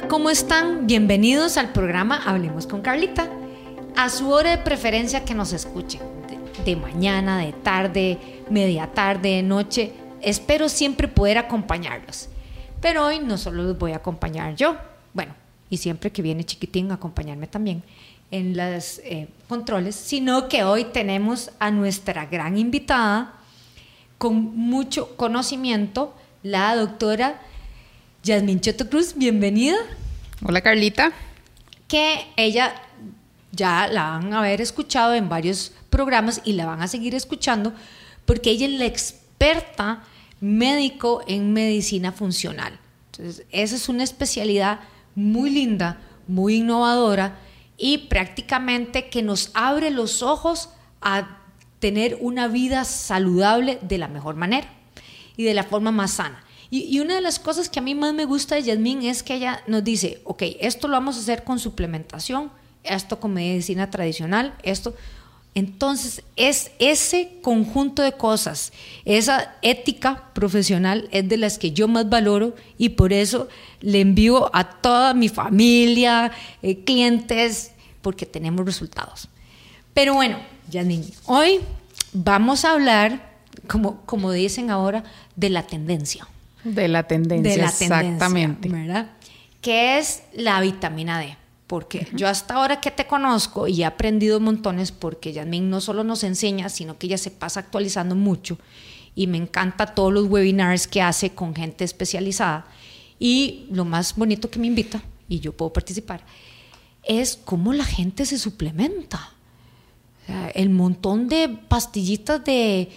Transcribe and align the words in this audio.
Hola, 0.00 0.08
¿cómo 0.08 0.30
están? 0.30 0.86
Bienvenidos 0.86 1.58
al 1.58 1.74
programa 1.74 2.22
Hablemos 2.24 2.66
con 2.66 2.80
Carlita. 2.80 3.28
A 3.96 4.08
su 4.08 4.30
hora 4.30 4.52
de 4.52 4.62
preferencia 4.62 5.26
que 5.26 5.34
nos 5.34 5.52
escuchen, 5.52 6.00
de, 6.26 6.64
de 6.64 6.76
mañana, 6.76 7.40
de 7.40 7.52
tarde, 7.52 8.18
media 8.48 8.86
tarde, 8.86 9.28
de 9.28 9.42
noche, 9.42 9.92
espero 10.22 10.70
siempre 10.70 11.06
poder 11.06 11.36
acompañarlos. 11.36 12.30
Pero 12.80 13.04
hoy 13.04 13.18
no 13.18 13.36
solo 13.36 13.62
los 13.62 13.78
voy 13.78 13.92
a 13.92 13.96
acompañar 13.96 14.56
yo, 14.56 14.74
bueno, 15.12 15.34
y 15.68 15.76
siempre 15.76 16.10
que 16.10 16.22
viene 16.22 16.44
chiquitín 16.44 16.90
acompañarme 16.92 17.46
también 17.46 17.82
en 18.30 18.56
los 18.56 19.00
eh, 19.00 19.28
controles, 19.50 19.96
sino 19.96 20.48
que 20.48 20.64
hoy 20.64 20.84
tenemos 20.84 21.50
a 21.58 21.70
nuestra 21.70 22.24
gran 22.24 22.56
invitada 22.56 23.34
con 24.16 24.56
mucho 24.56 25.14
conocimiento, 25.16 26.14
la 26.42 26.74
doctora 26.74 27.42
Yasmin 28.22 28.60
Choto 28.60 28.90
Cruz. 28.90 29.14
Bienvenida. 29.16 29.78
Hola 30.44 30.60
Carlita. 30.60 31.10
Que 31.88 32.26
ella 32.36 32.74
ya 33.50 33.88
la 33.88 34.10
van 34.10 34.34
a 34.34 34.40
haber 34.40 34.60
escuchado 34.60 35.14
en 35.14 35.30
varios 35.30 35.72
programas 35.88 36.42
y 36.44 36.52
la 36.52 36.66
van 36.66 36.82
a 36.82 36.88
seguir 36.88 37.14
escuchando 37.14 37.72
porque 38.26 38.50
ella 38.50 38.66
es 38.66 38.72
la 38.72 38.84
experta 38.84 40.04
médico 40.38 41.22
en 41.28 41.54
medicina 41.54 42.12
funcional. 42.12 42.78
Entonces, 43.06 43.46
esa 43.52 43.76
es 43.76 43.88
una 43.88 44.04
especialidad 44.04 44.80
muy 45.14 45.48
linda, 45.48 45.98
muy 46.28 46.56
innovadora 46.56 47.38
y 47.78 48.08
prácticamente 48.08 49.08
que 49.08 49.22
nos 49.22 49.50
abre 49.54 49.90
los 49.90 50.22
ojos 50.22 50.68
a 51.00 51.38
tener 51.78 52.18
una 52.20 52.48
vida 52.48 52.84
saludable 52.84 53.78
de 53.80 53.96
la 53.96 54.08
mejor 54.08 54.36
manera 54.36 54.68
y 55.38 55.44
de 55.44 55.54
la 55.54 55.64
forma 55.64 55.90
más 55.90 56.12
sana. 56.12 56.44
Y, 56.70 57.00
una 57.00 57.16
de 57.16 57.20
las 57.20 57.40
cosas 57.40 57.68
que 57.68 57.80
a 57.80 57.82
mí 57.82 57.96
más 57.96 58.14
me 58.14 58.24
gusta 58.24 58.54
de 58.54 58.62
Yasmín 58.62 59.02
es 59.02 59.24
que 59.24 59.34
ella 59.34 59.62
nos 59.66 59.82
dice, 59.82 60.20
ok, 60.24 60.42
esto 60.60 60.86
lo 60.86 60.94
vamos 60.94 61.16
a 61.16 61.20
hacer 61.20 61.42
con 61.42 61.58
suplementación, 61.58 62.50
esto 62.84 63.18
con 63.18 63.34
medicina 63.34 63.90
tradicional, 63.90 64.54
esto. 64.62 64.94
Entonces, 65.56 66.22
es 66.36 66.70
ese 66.78 67.38
conjunto 67.42 68.02
de 68.02 68.12
cosas, 68.12 68.72
esa 69.04 69.56
ética 69.62 70.30
profesional 70.32 71.08
es 71.10 71.28
de 71.28 71.38
las 71.38 71.58
que 71.58 71.72
yo 71.72 71.88
más 71.88 72.08
valoro 72.08 72.54
y 72.78 72.90
por 72.90 73.12
eso 73.12 73.48
le 73.80 74.00
envío 74.00 74.54
a 74.54 74.80
toda 74.80 75.12
mi 75.12 75.28
familia, 75.28 76.30
eh, 76.62 76.84
clientes, 76.84 77.72
porque 78.00 78.26
tenemos 78.26 78.64
resultados. 78.64 79.28
Pero 79.92 80.14
bueno, 80.14 80.38
Janine, 80.72 81.06
hoy 81.26 81.58
vamos 82.12 82.64
a 82.64 82.70
hablar, 82.70 83.34
como, 83.66 84.02
como 84.02 84.30
dicen 84.30 84.70
ahora, 84.70 85.02
de 85.34 85.50
la 85.50 85.66
tendencia. 85.66 86.28
De 86.64 86.88
la 86.88 87.04
tendencia, 87.04 87.52
de 87.52 87.58
la 87.58 87.68
exactamente. 87.68 88.68
¿verdad? 88.68 89.10
Que 89.60 89.98
es 89.98 90.22
la 90.32 90.60
vitamina 90.60 91.18
D 91.18 91.36
porque 91.70 92.08
yo 92.16 92.26
hasta 92.26 92.54
ahora 92.54 92.80
que 92.80 92.90
te 92.90 93.06
conozco 93.06 93.68
y 93.68 93.82
he 93.82 93.84
aprendido 93.84 94.40
montones 94.40 94.90
porque 94.90 95.32
Yasmin 95.32 95.70
no 95.70 95.80
solo 95.80 96.02
nos 96.02 96.24
enseña, 96.24 96.68
sino 96.68 96.98
que 96.98 97.06
ella 97.06 97.16
se 97.16 97.30
pasa 97.30 97.60
actualizando 97.60 98.16
mucho 98.16 98.58
y 99.14 99.28
me 99.28 99.36
encanta 99.36 99.86
todos 99.94 100.12
los 100.12 100.26
webinars 100.26 100.88
que 100.88 101.00
hace 101.00 101.30
con 101.30 101.54
gente 101.54 101.84
especializada 101.84 102.66
y 103.20 103.66
lo 103.70 103.84
más 103.84 104.16
bonito 104.16 104.50
que 104.50 104.58
me 104.58 104.66
invita 104.66 105.00
y 105.28 105.38
yo 105.38 105.52
puedo 105.52 105.72
participar 105.72 106.24
es 107.04 107.38
cómo 107.44 107.72
la 107.72 107.84
gente 107.84 108.26
se 108.26 108.38
suplementa. 108.38 109.32
el 110.54 110.70
montón 110.70 111.28
de 111.28 111.48
pastillitas 111.68 112.44
de 112.44 112.88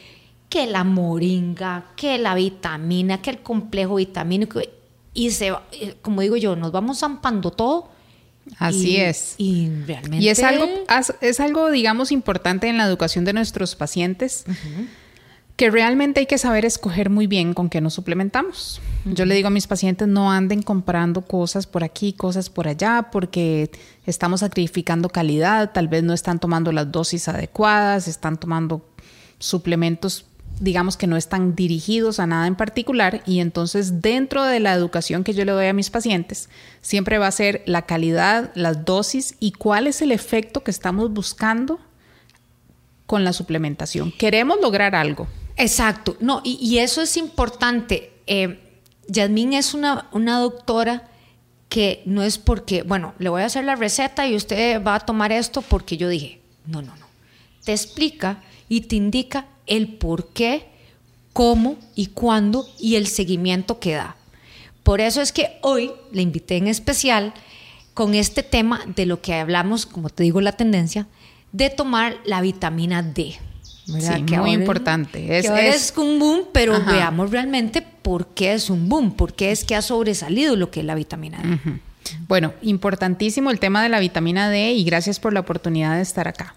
que 0.54 0.68
la 0.68 0.84
moringa, 0.84 1.86
que 1.96 2.20
la 2.20 2.36
vitamina, 2.36 3.24
que 3.24 3.32
el 3.32 3.40
complejo 3.40 3.96
vitamínico 3.96 4.62
y 5.12 5.32
se 5.32 5.52
eh, 5.72 5.96
como 6.04 6.22
digo 6.22 6.38
yo, 6.38 6.56
nos 6.56 6.72
vamos 6.72 7.00
zampando 7.00 7.50
todo 7.50 7.90
Así 8.60 8.98
es. 8.98 9.34
Y 9.38 9.70
realmente. 9.88 10.18
Y 10.24 10.28
es 10.28 10.44
algo, 10.44 10.68
es 11.22 11.40
algo, 11.40 11.72
digamos, 11.72 12.12
importante 12.12 12.68
en 12.68 12.78
la 12.78 12.86
educación 12.86 13.24
de 13.24 13.32
nuestros 13.32 13.76
pacientes. 13.76 14.44
Que 15.56 15.72
realmente 15.72 16.20
hay 16.20 16.26
que 16.26 16.38
saber 16.38 16.66
escoger 16.66 17.10
muy 17.10 17.26
bien 17.26 17.54
con 17.54 17.70
qué 17.70 17.80
nos 17.80 17.94
suplementamos. 17.94 18.82
Yo 19.06 19.26
le 19.26 19.34
digo 19.34 19.48
a 19.48 19.50
mis 19.50 19.66
pacientes 19.66 20.10
no 20.10 20.30
anden 20.30 20.62
comprando 20.62 21.22
cosas 21.22 21.68
por 21.68 21.86
aquí, 21.86 22.12
cosas 22.12 22.50
por 22.50 22.68
allá, 22.68 23.08
porque 23.14 23.72
estamos 24.06 24.42
sacrificando 24.42 25.08
calidad, 25.08 25.72
tal 25.72 25.88
vez 25.88 26.04
no 26.04 26.14
están 26.14 26.38
tomando 26.40 26.74
las 26.74 26.92
dosis 26.92 27.30
adecuadas, 27.30 28.10
están 28.10 28.38
tomando 28.38 28.86
suplementos 29.40 30.26
digamos 30.60 30.98
que 30.98 31.08
no 31.08 31.18
están 31.18 31.56
dirigidos 31.56 32.20
a 32.20 32.28
nada 32.28 32.48
en 32.48 32.56
particular 32.56 33.22
y 33.26 33.40
entonces 33.40 34.02
dentro 34.02 34.44
de 34.44 34.60
la 34.60 34.74
educación 34.74 35.24
que 35.24 35.34
yo 35.34 35.46
le 35.46 35.52
doy 35.52 35.68
a 35.68 35.74
mis 35.74 35.90
pacientes 35.90 36.50
siempre 36.82 37.18
va 37.18 37.28
a 37.28 37.32
ser 37.32 37.64
la 37.66 37.84
calidad, 37.84 38.52
las 38.56 38.86
dosis 38.86 39.36
y 39.40 39.52
cuál 39.52 39.88
es 39.88 40.02
el 40.02 40.12
efecto 40.12 40.64
que 40.64 40.72
estamos 40.72 41.12
buscando 41.12 41.80
con 43.06 43.24
la 43.24 43.34
suplementación. 43.34 44.12
Queremos 44.12 44.60
lograr 44.62 44.96
algo. 44.96 45.28
Exacto, 45.56 46.18
no, 46.20 46.42
y, 46.44 46.80
eso 46.80 47.02
es 47.02 47.16
importante. 47.18 48.12
Eh, 48.26 48.60
Yasmín 49.08 49.54
es 49.54 49.74
una, 49.74 50.08
una 50.12 50.40
doctora 50.40 51.10
que 51.70 52.02
no 52.06 52.24
es 52.24 52.38
porque, 52.38 52.84
bueno, 52.84 53.14
le 53.20 53.30
voy 53.30 53.42
a 53.42 53.46
hacer 53.46 53.66
la 53.66 53.76
receta 53.76 54.28
y 54.28 54.36
usted 54.36 54.84
va 54.84 54.96
a 54.96 55.00
tomar 55.00 55.32
esto 55.32 55.62
porque 55.62 55.98
yo 55.98 56.08
dije, 56.08 56.40
no, 56.66 56.82
no, 56.82 56.96
no. 56.98 57.08
Te 57.64 57.72
explica 57.72 58.42
y 58.70 58.82
te 58.82 58.96
indica 58.96 59.46
el 59.68 59.96
por 59.96 60.30
qué, 60.30 60.66
cómo 61.34 61.78
y 61.96 62.08
cuándo 62.08 62.68
y 62.80 62.96
el 62.96 63.08
seguimiento 63.08 63.80
que 63.80 63.94
da. 63.94 64.16
Por 64.84 65.02
eso 65.02 65.22
es 65.22 65.32
que 65.32 65.58
hoy 65.62 65.92
le 66.12 66.22
invité 66.22 66.58
en 66.58 66.68
especial 66.68 67.34
con 67.94 68.16
este 68.16 68.44
tema 68.44 68.82
de 68.96 69.06
lo 69.06 69.22
que 69.22 69.34
hablamos, 69.34 69.86
como 69.86 70.10
te 70.10 70.24
digo, 70.24 70.42
la 70.42 70.54
tendencia 70.54 71.08
de 71.52 71.70
tomar 71.70 72.18
la 72.26 72.42
vitamina 72.42 73.02
D. 73.02 73.36
Sí, 73.86 74.24
que 74.26 74.38
muy 74.38 74.52
importante. 74.52 75.38
Es, 75.38 75.46
es, 75.46 75.94
un 75.98 76.18
boom, 76.18 76.46
pero 76.54 76.82
veamos 76.86 77.32
realmente 77.32 77.82
por 77.82 78.28
qué 78.28 78.54
es 78.54 78.70
un 78.70 78.88
boom, 78.88 79.14
por 79.14 79.34
qué 79.34 79.52
es 79.52 79.66
que 79.66 79.76
ha 79.76 79.82
sobresalido 79.82 80.56
lo 80.56 80.72
que 80.72 80.80
es 80.80 80.86
la 80.86 80.96
vitamina 80.96 81.40
D. 81.42 81.80
Bueno, 82.28 82.54
importantísimo 82.62 83.52
el 83.52 83.60
tema 83.60 83.84
de 83.84 83.90
la 83.90 84.00
vitamina 84.00 84.50
D 84.50 84.74
y 84.74 84.84
gracias 84.84 85.20
por 85.20 85.34
la 85.34 85.42
oportunidad 85.42 85.96
de 85.96 86.02
estar 86.02 86.28
acá. 86.28 86.56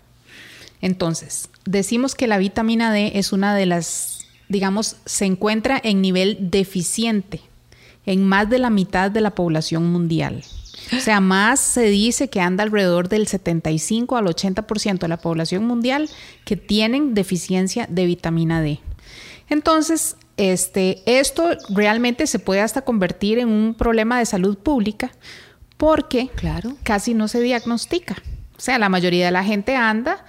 Entonces, 0.81 1.49
decimos 1.66 2.15
que 2.15 2.27
la 2.27 2.38
vitamina 2.38 2.93
D 2.93 3.12
es 3.15 3.32
una 3.32 3.54
de 3.54 3.66
las, 3.66 4.27
digamos, 4.49 4.97
se 5.04 5.27
encuentra 5.27 5.81
en 5.82 6.00
nivel 6.00 6.38
deficiente 6.41 7.43
en 8.06 8.25
más 8.25 8.49
de 8.49 8.59
la 8.59 8.71
mitad 8.71 9.10
de 9.10 9.21
la 9.21 9.34
población 9.34 9.91
mundial. 9.91 10.44
O 10.97 11.00
sea, 11.00 11.21
más 11.21 11.59
se 11.59 11.82
dice 11.82 12.28
que 12.28 12.41
anda 12.41 12.62
alrededor 12.62 13.09
del 13.09 13.26
75 13.26 14.16
al 14.16 14.26
80% 14.26 14.99
de 15.00 15.09
la 15.09 15.16
población 15.16 15.66
mundial 15.66 16.09
que 16.44 16.56
tienen 16.56 17.15
deficiencia 17.15 17.87
de 17.91 18.06
vitamina 18.06 18.62
D. 18.62 18.78
Entonces, 19.49 20.16
este, 20.37 21.03
esto 21.06 21.50
realmente 21.71 22.26
se 22.28 22.38
puede 22.38 22.60
hasta 22.60 22.82
convertir 22.82 23.38
en 23.38 23.49
un 23.49 23.75
problema 23.75 24.19
de 24.19 24.26
salud 24.26 24.56
pública 24.56 25.10
porque 25.76 26.28
claro. 26.37 26.76
casi 26.84 27.15
no 27.15 27.26
se 27.26 27.41
diagnostica. 27.41 28.16
O 28.56 28.60
sea, 28.60 28.78
la 28.78 28.88
mayoría 28.88 29.26
de 29.26 29.32
la 29.32 29.44
gente 29.44 29.75
anda 29.76 30.25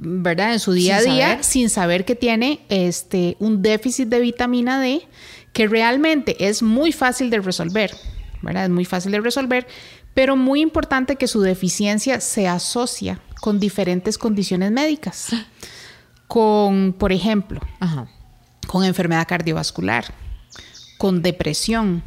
¿verdad? 0.00 0.54
En 0.54 0.60
su 0.60 0.72
día 0.72 0.96
a 0.96 1.02
día 1.02 1.42
sin 1.42 1.68
saber 1.68 2.04
que 2.04 2.14
tiene 2.14 2.60
este, 2.68 3.36
un 3.38 3.60
déficit 3.62 4.08
de 4.08 4.20
vitamina 4.20 4.80
D 4.80 5.06
que 5.52 5.68
realmente 5.68 6.48
es 6.48 6.62
muy 6.62 6.92
fácil 6.92 7.28
de 7.28 7.40
resolver, 7.40 7.94
¿verdad? 8.40 8.64
Es 8.64 8.70
muy 8.70 8.84
fácil 8.84 9.12
de 9.12 9.20
resolver, 9.20 9.66
pero 10.14 10.36
muy 10.36 10.60
importante 10.60 11.16
que 11.16 11.26
su 11.26 11.42
deficiencia 11.42 12.20
se 12.20 12.48
asocia 12.48 13.20
con 13.40 13.60
diferentes 13.60 14.16
condiciones 14.16 14.70
médicas. 14.70 15.28
Con, 16.26 16.94
por 16.96 17.12
ejemplo, 17.12 17.60
con 18.68 18.84
enfermedad 18.84 19.26
cardiovascular, 19.26 20.14
con 20.96 21.22
depresión, 21.22 22.04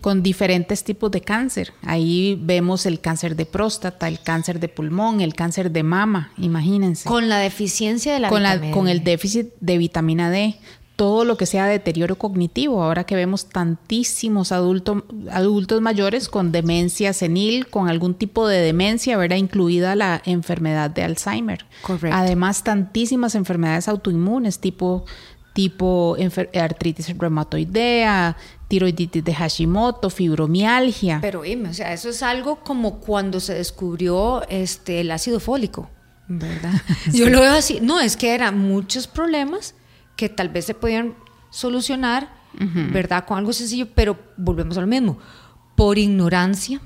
con 0.00 0.22
diferentes 0.22 0.84
tipos 0.84 1.10
de 1.10 1.20
cáncer. 1.20 1.72
Ahí 1.82 2.38
vemos 2.42 2.86
el 2.86 3.00
cáncer 3.00 3.36
de 3.36 3.46
próstata, 3.46 4.08
el 4.08 4.20
cáncer 4.20 4.58
de 4.60 4.68
pulmón, 4.68 5.20
el 5.20 5.34
cáncer 5.34 5.70
de 5.70 5.82
mama, 5.82 6.32
imagínense. 6.38 7.08
Con 7.08 7.28
la 7.28 7.38
deficiencia 7.38 8.14
de 8.14 8.20
la 8.20 8.28
con 8.28 8.42
vitamina 8.42 8.72
Con 8.72 8.88
el 8.88 9.04
déficit 9.04 9.48
de 9.60 9.78
vitamina 9.78 10.30
D. 10.30 10.56
Todo 10.96 11.24
lo 11.24 11.36
que 11.36 11.46
sea 11.46 11.66
deterioro 11.66 12.16
cognitivo, 12.16 12.80
ahora 12.80 13.02
que 13.02 13.16
vemos 13.16 13.48
tantísimos 13.48 14.52
adultos 14.52 15.80
mayores 15.80 16.28
con 16.28 16.52
demencia 16.52 17.12
senil, 17.12 17.66
con 17.66 17.88
algún 17.88 18.14
tipo 18.14 18.46
de 18.46 18.60
demencia, 18.60 19.16
¿verdad? 19.16 19.36
Incluida 19.36 19.96
la 19.96 20.22
enfermedad 20.24 20.90
de 20.90 21.02
Alzheimer. 21.02 21.66
Correcto. 21.82 22.16
Además, 22.16 22.62
tantísimas 22.62 23.34
enfermedades 23.34 23.88
autoinmunes, 23.88 24.60
tipo 24.60 25.04
tipo 25.52 26.16
artritis 26.60 27.16
reumatoidea, 27.16 28.36
tiroiditis 28.74 29.22
de 29.22 29.32
Hashimoto, 29.32 30.10
fibromialgia. 30.10 31.20
Pero 31.20 31.42
o 31.42 31.72
sea, 31.72 31.92
eso 31.92 32.08
es 32.08 32.24
algo 32.24 32.56
como 32.56 32.98
cuando 32.98 33.38
se 33.38 33.54
descubrió 33.54 34.42
este, 34.48 35.00
el 35.00 35.12
ácido 35.12 35.38
fólico, 35.38 35.88
¿verdad? 36.26 36.72
Yo 37.12 37.30
lo 37.30 37.40
veo 37.40 37.52
así. 37.52 37.78
No, 37.80 38.00
es 38.00 38.16
que 38.16 38.34
eran 38.34 38.58
muchos 38.58 39.06
problemas 39.06 39.76
que 40.16 40.28
tal 40.28 40.48
vez 40.48 40.64
se 40.64 40.74
podían 40.74 41.14
solucionar, 41.50 42.34
¿verdad? 42.92 43.26
Con 43.26 43.38
algo 43.38 43.52
sencillo, 43.52 43.86
pero 43.94 44.18
volvemos 44.36 44.76
a 44.76 44.80
lo 44.80 44.88
mismo. 44.88 45.18
por 45.76 45.96
ignorancia, 45.96 46.80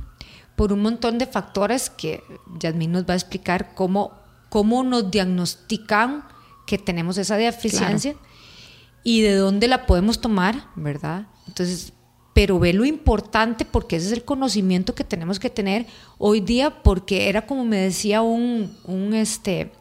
por 0.57 0.75
un 0.75 0.83
montón 0.83 1.17
de 1.17 1.27
factores 1.27 1.89
que 1.89 2.23
Yasmín 2.59 2.93
nos 2.93 3.05
va 3.05 3.15
a 3.15 3.17
explicar 3.17 3.75
cómo, 3.75 4.13
cómo 4.51 4.85
nos 4.85 5.11
diagnostican 5.11 6.25
que 6.67 6.77
tenemos 6.77 7.17
esa 7.17 7.39
deficiencia 7.39 8.15
y 9.09 9.23
de 9.23 9.37
dónde 9.37 9.69
la 9.69 9.87
podemos 9.87 10.21
tomar, 10.21 10.67
¿verdad? 10.77 11.29
Entonces, 11.47 11.95
pero 12.35 12.59
ve 12.59 12.75
lo 12.75 12.85
importante 12.85 13.65
porque 13.65 13.97
ese 13.97 14.09
es 14.09 14.13
el 14.13 14.23
conocimiento 14.23 14.95
que 14.95 15.03
tenemos 15.03 15.39
que 15.39 15.49
tener 15.49 15.87
hoy 16.19 16.41
día 16.41 16.83
porque 16.83 17.31
era 17.31 17.47
como 17.47 17.65
me 17.65 17.79
decía 17.79 18.21
un, 18.21 18.77
un 18.85 19.15
este, 19.15 19.73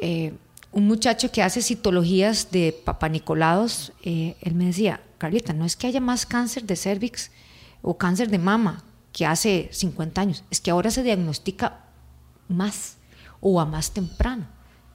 eh, 0.00 0.32
un 0.72 0.86
muchacho 0.86 1.30
que 1.30 1.42
hace 1.42 1.60
citologías 1.60 2.50
de 2.50 2.72
papanicolados, 2.72 3.92
eh, 4.02 4.36
él 4.40 4.54
me 4.54 4.64
decía, 4.64 5.02
Carlita, 5.18 5.52
no 5.52 5.66
es 5.66 5.76
que 5.76 5.86
haya 5.86 6.00
más 6.00 6.24
cáncer 6.24 6.64
de 6.64 6.76
cervix 6.76 7.30
o 7.82 7.98
cáncer 7.98 8.30
de 8.30 8.38
mama 8.38 8.84
que 9.12 9.26
hace 9.26 9.68
50 9.70 10.18
años, 10.18 10.44
es 10.50 10.62
que 10.62 10.70
ahora 10.70 10.90
se 10.90 11.02
diagnostica 11.02 11.84
más 12.48 12.96
o 13.42 13.60
a 13.60 13.66
más 13.66 13.90
temprano. 13.90 14.46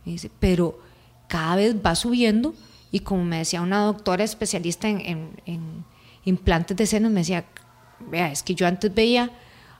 dice, 0.03 0.31
pero 0.39 0.79
cada 1.27 1.57
vez 1.57 1.75
va 1.75 1.93
subiendo 1.93 2.55
y 2.91 3.01
como 3.01 3.23
me 3.23 3.37
decía 3.37 3.61
una 3.61 3.83
doctora 3.83 4.23
especialista 4.23 4.87
en, 4.87 5.85
implantes 6.25 6.75
de 6.77 6.85
senos, 6.85 7.11
me 7.11 7.21
decía, 7.21 7.45
vea, 7.99 8.31
es 8.31 8.43
que 8.43 8.55
yo 8.55 8.67
antes 8.67 8.93
veía 8.93 9.31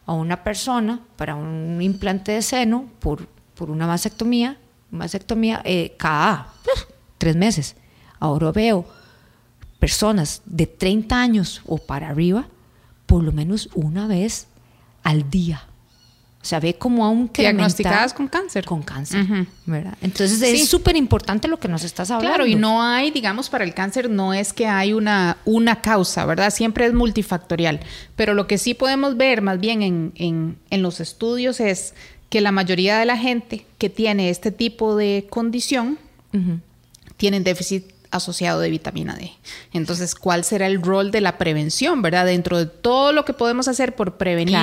a 0.06 0.14
una 0.14 0.44
persona 0.44 1.02
para 1.16 1.36
un 1.36 1.82
implante 1.82 2.32
de 2.32 2.42
seno 2.42 2.86
por, 3.00 3.28
por 3.56 3.70
una 3.70 3.86
mastectomía 3.88 4.58
mastectomía 4.92 5.62
eh, 5.66 5.96
cada 5.98 6.54
tres 7.18 7.36
meses. 7.36 7.76
Ahora 8.20 8.52
veo 8.52 8.86
personas 9.80 10.42
de 10.46 10.68
30 10.68 11.20
años 11.20 11.62
o 11.66 11.78
para 11.78 12.10
arriba 12.10 12.48
por 13.06 13.24
lo 13.24 13.32
menos 13.32 13.70
una 13.74 14.08
vez 14.08 14.48
al 15.04 15.30
día. 15.30 15.64
O 16.42 16.46
sea, 16.46 16.62
ve 16.62 16.76
como 16.76 17.06
aún 17.06 17.30
Diagnosticadas 17.34 18.14
con 18.14 18.30
cáncer. 18.30 18.64
Con 18.64 18.82
cáncer, 18.82 19.26
¿verdad? 19.66 19.98
Entonces 20.02 20.42
es 20.42 20.70
súper 20.70 20.96
importante 20.96 21.50
lo 21.50 21.60
que 21.60 21.68
nos 21.68 21.84
estás 21.84 22.12
hablando. 22.12 22.34
Claro, 22.34 22.48
y 22.48 22.56
no 22.56 22.82
hay, 22.82 23.12
digamos, 23.12 23.50
para 23.50 23.66
el 23.66 23.74
cáncer 23.74 24.10
no 24.10 24.34
es 24.34 24.54
que 24.54 24.66
hay 24.66 24.94
una, 24.94 25.38
una 25.44 25.82
causa, 25.82 26.26
¿verdad? 26.26 26.50
Siempre 26.52 26.86
es 26.86 26.94
multifactorial. 26.94 27.82
Pero 28.16 28.34
lo 28.34 28.48
que 28.48 28.58
sí 28.58 28.74
podemos 28.74 29.18
ver 29.18 29.42
más 29.42 29.60
bien 29.60 29.82
en, 29.82 30.14
en, 30.16 30.58
en 30.70 30.82
los 30.82 31.02
estudios 31.02 31.60
es 31.60 31.94
que 32.30 32.40
la 32.42 32.52
mayoría 32.52 33.00
de 33.00 33.06
la 33.06 33.18
gente 33.18 33.66
que 33.78 33.90
tiene 33.90 34.30
este 34.30 34.52
tipo 34.52 34.96
de 34.96 35.28
condición 35.30 35.98
tienen 37.18 37.44
déficit 37.44 37.86
asociado 38.12 38.60
de 38.60 38.70
vitamina 38.70 39.16
D. 39.16 39.32
Entonces, 39.74 40.16
¿cuál 40.16 40.44
será 40.44 40.68
el 40.68 40.82
rol 40.82 41.12
de 41.12 41.22
la 41.22 41.38
prevención, 41.38 42.02
verdad? 42.02 42.26
Dentro 42.26 42.58
de 42.58 42.66
todo 42.66 43.12
lo 43.12 43.26
que 43.26 43.34
podemos 43.34 43.68
hacer 43.68 43.96
por 43.96 44.18
prevenir 44.18 44.58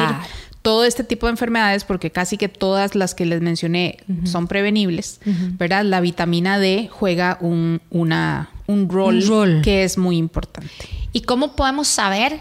todo 0.66 0.84
este 0.84 1.04
tipo 1.04 1.26
de 1.26 1.30
enfermedades, 1.30 1.84
porque 1.84 2.10
casi 2.10 2.36
que 2.36 2.48
todas 2.48 2.96
las 2.96 3.14
que 3.14 3.24
les 3.24 3.40
mencioné 3.40 3.98
son 4.24 4.48
prevenibles, 4.48 5.20
¿verdad? 5.24 5.84
La 5.84 6.00
vitamina 6.00 6.58
D 6.58 6.88
juega 6.90 7.38
un, 7.40 7.80
una, 7.88 8.50
un, 8.66 8.88
rol 8.88 9.14
un 9.14 9.28
rol 9.28 9.62
que 9.62 9.84
es 9.84 9.96
muy 9.96 10.16
importante. 10.16 10.88
¿Y 11.12 11.20
cómo 11.20 11.54
podemos 11.54 11.86
saber 11.86 12.40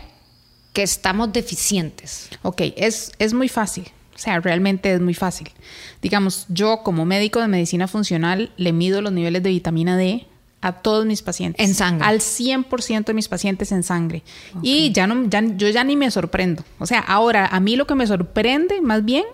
que 0.73 0.81
estamos 0.81 1.33
deficientes? 1.33 2.29
Ok, 2.41 2.63
es, 2.77 3.11
es 3.19 3.35
muy 3.35 3.47
fácil. 3.47 3.83
O 4.15 4.17
sea, 4.17 4.39
realmente 4.39 4.91
es 4.91 5.01
muy 5.01 5.13
fácil. 5.13 5.51
Digamos, 6.01 6.47
yo 6.49 6.81
como 6.81 7.05
médico 7.05 7.39
de 7.41 7.47
medicina 7.47 7.87
funcional 7.87 8.51
le 8.57 8.73
mido 8.73 9.03
los 9.03 9.13
niveles 9.13 9.43
de 9.43 9.51
vitamina 9.51 9.97
D 9.97 10.25
a 10.65 10.71
todos 10.71 11.05
mis 11.05 11.21
pacientes. 11.21 11.63
En 11.63 11.75
sangre. 11.75 12.07
Al 12.07 12.19
100% 12.19 13.05
de 13.05 13.13
mis 13.13 13.27
pacientes 13.27 13.71
en 13.71 13.83
sangre. 13.83 14.23
Y 14.63 14.91
ya 14.91 15.05
no, 15.05 15.29
ya, 15.29 15.43
yo 15.55 15.69
ya 15.69 15.83
ni 15.83 15.95
me 15.95 16.09
sorprendo. 16.09 16.63
O 16.79 16.87
sea, 16.87 16.99
ahora 16.99 17.45
a 17.45 17.59
mí 17.59 17.75
lo 17.75 17.85
que 17.85 17.93
me 17.93 18.07
sorprende 18.07 18.81
más 18.81 19.05
bien 19.05 19.25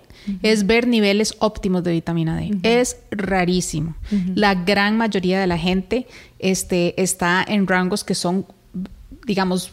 es 0.44 0.68
ver 0.68 0.88
niveles 0.88 1.36
óptimos 1.40 1.84
de 1.84 1.94
vitamina 1.94 2.36
D. 2.36 2.52
Es 2.64 2.98
rarísimo. 3.12 3.96
La 4.36 4.56
gran 4.56 4.98
mayoría 4.98 5.40
de 5.40 5.48
la 5.48 5.58
gente 5.58 6.06
este, 6.40 7.02
está 7.02 7.46
en 7.48 7.66
rangos 7.66 8.04
que 8.04 8.14
son, 8.14 8.46
digamos, 9.26 9.72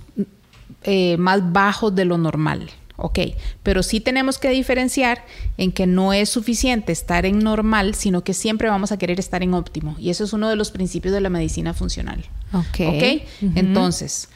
eh, 0.84 1.16
más 1.19 1.52
bajos 1.52 1.93
de 1.93 2.05
lo 2.05 2.19
normal. 2.19 2.70
Ok, 3.00 3.21
pero 3.62 3.85
sí 3.85 4.00
tenemos 4.00 4.39
que 4.39 4.50
diferenciar 4.50 5.25
en 5.56 5.71
que 5.71 5.87
no 5.87 6.12
es 6.12 6.29
suficiente 6.29 6.91
estar 6.91 7.27
en 7.27 7.39
normal, 7.39 7.95
sino 7.95 8.25
que 8.25 8.35
siempre 8.35 8.69
vamos 8.69 8.91
a 8.91 8.99
querer 8.99 9.21
estar 9.21 9.41
en 9.45 9.55
óptimo. 9.55 9.95
Y 10.00 10.11
eso 10.11 10.25
es 10.25 10.33
uno 10.33 10.49
de 10.49 10.56
los 10.56 10.73
principios 10.73 11.15
de 11.15 11.21
la 11.21 11.31
medicina 11.31 11.75
funcional. 11.75 12.25
Ok. 12.53 12.81
okay? 12.89 13.25
Entonces, 13.55 14.29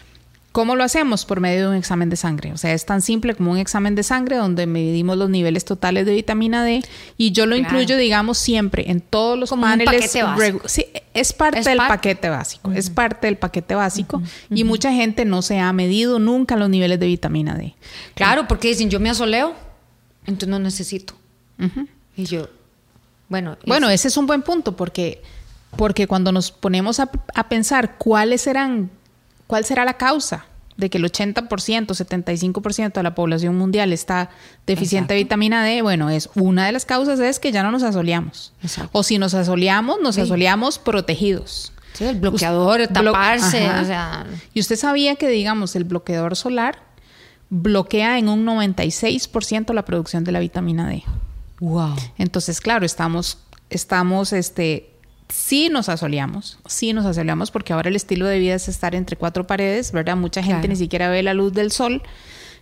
¿Cómo 0.53 0.77
lo 0.77 0.85
hacemos? 0.85 1.25
Por 1.25 1.41
medio 1.41 1.63
de 1.63 1.69
un 1.69 1.75
examen 1.77 2.11
de 2.11 2.17
sangre. 2.17 2.53
O 2.53 2.59
sea, 2.59 2.75
es 2.75 2.85
tan 2.85 3.01
simple 3.01 3.35
como 3.35 3.53
un 3.53 3.59
examen 3.59 3.95
de 3.95 4.03
sangre 4.03 4.37
donde 4.37 4.67
medimos 4.67 5.17
los 5.17 5.31
niveles 5.31 5.65
totales 5.65 6.05
de 6.05 6.13
vitamina 6.13 6.63
D 6.63 6.83
y 7.17 7.33
yo 7.33 7.47
lo 7.47 7.57
incluyo, 7.57 7.97
digamos, 7.97 8.37
siempre 8.37 8.91
en 8.91 9.01
todos 9.01 9.39
los 9.39 9.49
como 9.49 9.63
paneles. 9.63 10.15
Sí, 10.67 10.85
es 11.15 11.33
parte 11.33 11.63
del 11.63 11.79
paquete 11.79 12.29
básico. 12.29 12.71
Es 12.73 12.91
parte 12.91 13.29
del 13.29 13.39
paquete 13.39 13.75
básico 13.75 14.23
y 14.51 14.65
mucha 14.65 14.93
gente 14.93 15.25
no 15.25 15.41
se 15.41 15.59
ha 15.59 15.73
medido 15.73 16.19
nunca 16.19 16.57
los 16.57 16.69
niveles 16.69 17.01
de 17.01 17.07
vitamina 17.07 17.57
D. 17.57 17.75
Claro, 18.15 18.47
porque 18.47 18.69
dicen, 18.69 18.91
yo 18.91 19.01
me 19.01 19.09
asoleo, 19.09 19.55
entonces 20.27 20.49
no 20.51 20.59
necesito. 20.59 21.15
Y 22.15 22.25
yo, 22.25 22.51
bueno. 23.31 23.57
Bueno, 23.67 23.89
ese 23.89 24.09
es 24.09 24.19
un 24.19 24.27
buen 24.27 24.43
punto 24.43 24.77
porque, 24.77 25.23
porque 25.77 26.07
cuando 26.07 26.31
nos 26.31 26.51
ponemos 26.51 27.01
a, 27.01 27.11
a 27.35 27.49
pensar 27.49 27.97
cuáles 27.97 28.43
serán 28.43 28.91
¿Cuál 29.53 29.67
será 29.67 29.85
la 29.85 29.99
causa 29.99 30.47
de 30.79 30.89
que 30.89 30.97
el 30.97 31.05
80%, 31.05 31.47
75% 31.47 32.93
de 32.95 33.03
la 33.03 33.15
población 33.15 33.55
mundial 33.59 33.93
está 33.93 34.31
deficiente 34.67 35.13
de 35.13 35.25
vitamina 35.25 35.63
D? 35.63 35.83
Bueno, 35.83 36.09
es 36.09 36.31
una 36.35 36.65
de 36.65 36.73
las 36.73 36.87
causas 36.87 37.21
es 37.21 37.39
que 37.39 37.53
ya 37.53 37.63
no 37.63 37.71
nos 37.71 37.83
asoleamos. 37.83 38.55
O 38.93 39.03
si 39.03 39.19
nos 39.19 39.35
asoleamos, 39.35 39.99
nos 40.03 40.17
asoleamos 40.17 40.79
protegidos. 40.79 41.75
Sí, 41.93 42.05
el 42.05 42.19
bloqueador, 42.19 42.87
taparse. 42.87 43.69
Y 44.55 44.61
usted 44.61 44.77
sabía 44.77 45.17
que, 45.17 45.29
digamos, 45.29 45.77
el 45.77 45.85
bloqueador 45.85 46.35
solar 46.35 46.79
bloquea 47.51 48.17
en 48.17 48.31
un 48.31 48.47
96% 48.47 49.75
la 49.75 49.85
producción 49.85 50.25
de 50.25 50.33
la 50.33 50.41
vitamina 50.41 50.89
D. 50.89 51.05
Wow. 51.61 51.95
Entonces, 52.17 52.63
claro, 52.63 52.87
estamos, 52.87 53.37
estamos 53.69 54.33
este, 54.33 54.92
sí 55.29 55.69
nos 55.69 55.89
asoleamos, 55.89 56.59
sí 56.67 56.93
nos 56.93 57.07
asoleamos 57.07 57.51
porque 57.51 57.73
ahora 57.73 57.89
el 57.89 57.97
estilo 57.97 58.27
de 58.27 58.39
vida 58.39 58.55
es 58.55 58.69
estar 58.69 58.95
entre 58.95 59.17
cuatro 59.17 59.47
paredes, 59.47 59.93
¿verdad? 59.93 60.17
Mucha 60.17 60.43
gente 60.43 60.69
ni 60.69 60.77
siquiera 60.77 61.09
ve 61.09 61.23
la 61.23 61.35
luz 61.35 61.53
del 61.53 61.73
sol. 61.73 62.03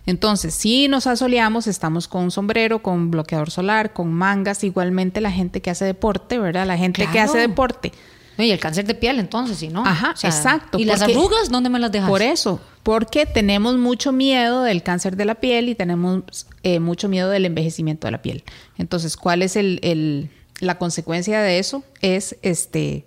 Entonces, 0.05 0.55
sí 0.55 0.87
nos 0.87 1.05
asoleamos, 1.05 1.67
estamos 1.67 2.07
con 2.07 2.23
un 2.23 2.31
sombrero, 2.31 2.81
con 2.81 3.11
bloqueador 3.11 3.51
solar, 3.51 3.93
con 3.93 4.11
mangas, 4.11 4.63
igualmente 4.63 5.21
la 5.21 5.31
gente 5.31 5.61
que 5.61 5.69
hace 5.69 5.85
deporte, 5.85 6.39
¿verdad? 6.39 6.65
La 6.65 6.77
gente 6.77 7.07
que 7.11 7.19
hace 7.19 7.37
deporte. 7.37 7.91
Y 8.37 8.49
el 8.49 8.59
cáncer 8.59 8.85
de 8.85 8.95
piel 8.95 9.19
entonces, 9.19 9.57
¿sí 9.57 9.67
no? 9.67 9.85
Ajá, 9.85 10.15
exacto. 10.23 10.79
¿Y 10.79 10.85
las 10.85 11.03
arrugas 11.03 11.49
dónde 11.51 11.69
me 11.69 11.77
las 11.77 11.91
dejas? 11.91 12.09
Por 12.09 12.23
eso, 12.23 12.59
porque 12.81 13.27
tenemos 13.27 13.77
mucho 13.77 14.11
miedo 14.11 14.63
del 14.63 14.81
cáncer 14.81 15.15
de 15.15 15.25
la 15.25 15.35
piel 15.35 15.69
y 15.69 15.75
tenemos 15.75 16.47
eh, 16.63 16.79
mucho 16.79 17.07
miedo 17.07 17.29
del 17.29 17.45
envejecimiento 17.45 18.07
de 18.07 18.11
la 18.11 18.23
piel. 18.23 18.43
Entonces, 18.77 19.15
¿cuál 19.17 19.43
es 19.43 19.55
el 19.55 20.31
la 20.61 20.77
consecuencia 20.77 21.41
de 21.41 21.59
eso 21.59 21.83
es 22.01 22.37
este 22.41 23.05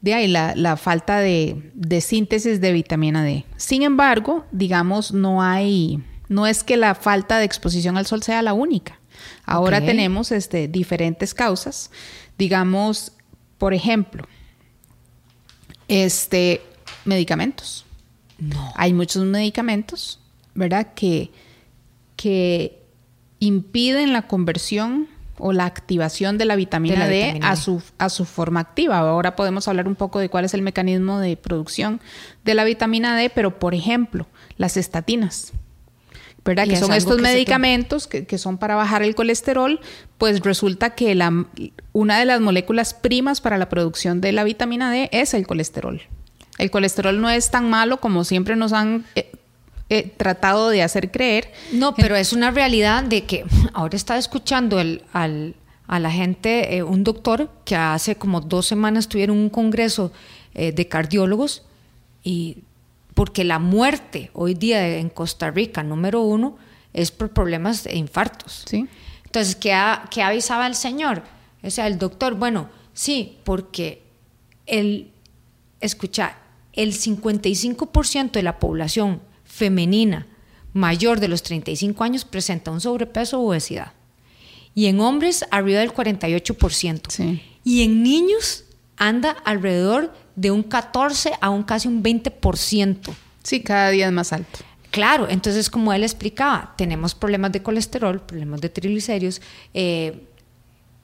de 0.00 0.14
ahí 0.14 0.28
la, 0.28 0.76
falta 0.76 1.18
de, 1.18 2.00
síntesis 2.00 2.60
de 2.60 2.72
vitamina 2.72 3.22
D. 3.22 3.44
Sin 3.56 3.82
embargo, 3.82 4.46
digamos, 4.50 5.12
no 5.12 5.42
hay, 5.42 6.02
no 6.28 6.46
es 6.46 6.64
que 6.64 6.76
la 6.76 6.94
falta 6.94 7.38
de 7.38 7.44
exposición 7.44 7.98
al 7.98 8.06
sol 8.06 8.22
sea 8.22 8.40
la 8.40 8.54
única. 8.54 8.98
Ahora 9.44 9.84
tenemos 9.84 10.32
este, 10.32 10.68
diferentes 10.68 11.34
causas. 11.34 11.90
Digamos, 12.38 13.12
por 13.58 13.74
ejemplo, 13.74 14.26
este, 15.88 16.62
medicamentos. 17.04 17.84
No. 18.38 18.72
Hay 18.76 18.94
muchos 18.94 19.22
medicamentos, 19.26 20.18
¿verdad? 20.54 20.94
Que, 20.94 21.30
que 22.16 22.82
impiden 23.38 24.14
la 24.14 24.26
conversión 24.26 25.08
o 25.40 25.52
la 25.52 25.64
activación 25.64 26.38
de 26.38 26.44
la 26.44 26.56
vitamina, 26.56 27.06
D, 27.06 27.40
a, 27.42 27.56
Su, 27.56 27.82
a 27.98 28.08
su 28.08 28.24
forma 28.24 28.60
activa. 28.60 28.98
Ahora 28.98 29.36
podemos 29.36 29.68
hablar 29.68 29.88
un 29.88 29.96
poco 29.96 30.18
de 30.18 30.28
cuál 30.28 30.44
es 30.44 30.54
el 30.54 30.62
mecanismo 30.62 31.18
de 31.18 31.36
producción 31.36 32.00
de 32.44 32.54
la 32.54 32.64
vitamina 32.64 33.16
D, 33.16 33.30
pero 33.30 33.58
por 33.58 33.74
ejemplo, 33.74 34.26
las 34.56 34.76
estatinas. 34.76 35.52
¿verdad? 36.44 36.66
Que 36.66 36.76
son 36.76 36.92
estos 36.92 37.20
medicamentos 37.20 38.06
que, 38.06 38.38
son 38.38 38.58
para 38.58 38.74
bajar 38.74 39.02
el 39.02 39.14
colesterol, 39.14 39.80
pues 40.18 40.40
resulta 40.40 40.90
que 40.90 41.14
la, 41.14 41.46
una 41.92 42.18
de 42.18 42.24
las 42.24 42.40
moléculas 42.40 42.94
primas 42.94 43.40
para 43.40 43.58
la 43.58 43.68
producción 43.68 44.20
de 44.20 44.32
la 44.32 44.44
vitamina 44.44 44.90
D 44.90 45.08
es 45.12 45.34
el 45.34 45.46
colesterol. 45.46 46.02
El 46.58 46.70
colesterol 46.70 47.20
no 47.20 47.30
es 47.30 47.50
tan 47.50 47.70
malo 47.70 47.98
como 47.98 48.24
siempre 48.24 48.56
nos 48.56 48.72
han 48.72 49.04
eh, 49.14 49.32
tratado 50.16 50.70
de 50.70 50.82
hacer 50.82 51.10
creer. 51.10 51.52
No, 51.72 51.94
pero 51.94 52.16
es 52.16 52.32
una 52.32 52.50
realidad 52.50 53.02
de 53.02 53.24
que 53.24 53.44
ahora 53.72 53.96
está 53.96 54.16
escuchando 54.16 54.80
el, 54.80 55.04
al, 55.12 55.54
a 55.86 55.98
la 55.98 56.10
gente, 56.10 56.76
eh, 56.76 56.82
un 56.84 57.02
doctor 57.02 57.50
que 57.64 57.74
hace 57.74 58.14
como 58.14 58.40
dos 58.40 58.66
semanas 58.66 59.08
tuvieron 59.08 59.36
un 59.36 59.50
congreso 59.50 60.12
eh, 60.54 60.70
de 60.70 60.86
cardiólogos 60.86 61.64
y 62.22 62.58
porque 63.14 63.42
la 63.42 63.58
muerte 63.58 64.30
hoy 64.32 64.54
día 64.54 64.98
en 64.98 65.10
Costa 65.10 65.50
Rica, 65.50 65.82
número 65.82 66.22
uno, 66.22 66.56
es 66.92 67.10
por 67.10 67.30
problemas 67.30 67.84
de 67.84 67.96
infartos. 67.96 68.64
Sí. 68.68 68.86
Entonces, 69.24 69.56
¿qué, 69.56 69.76
qué 70.10 70.22
avisaba 70.22 70.66
el 70.66 70.76
señor? 70.76 71.22
O 71.62 71.70
sea, 71.70 71.86
el 71.86 71.98
doctor, 71.98 72.34
bueno, 72.34 72.68
sí, 72.94 73.38
porque 73.44 74.02
el, 74.66 75.10
escucha, 75.80 76.36
el 76.72 76.92
55% 76.92 78.30
de 78.30 78.42
la 78.42 78.58
población 78.58 79.20
femenina 79.60 80.26
mayor 80.72 81.20
de 81.20 81.28
los 81.28 81.42
35 81.42 82.02
años 82.02 82.24
presenta 82.24 82.70
un 82.70 82.80
sobrepeso 82.80 83.38
o 83.38 83.50
obesidad. 83.50 83.92
Y 84.74 84.86
en 84.86 85.00
hombres 85.00 85.44
arriba 85.50 85.80
del 85.80 85.92
48%. 85.92 87.02
Sí. 87.08 87.42
Y 87.62 87.82
en 87.82 88.02
niños 88.02 88.64
anda 88.96 89.36
alrededor 89.44 90.14
de 90.34 90.50
un 90.50 90.62
14 90.62 91.32
a 91.40 91.50
un 91.50 91.62
casi 91.62 91.88
un 91.88 92.02
20%. 92.02 93.12
Sí, 93.42 93.60
cada 93.62 93.90
día 93.90 94.06
es 94.06 94.12
más 94.12 94.32
alto. 94.32 94.60
Claro, 94.90 95.28
entonces 95.28 95.68
como 95.68 95.92
él 95.92 96.02
explicaba, 96.02 96.74
tenemos 96.78 97.14
problemas 97.14 97.52
de 97.52 97.62
colesterol, 97.62 98.20
problemas 98.22 98.60
de 98.62 98.70
triglicéridos, 98.70 99.42
eh, 99.74 100.26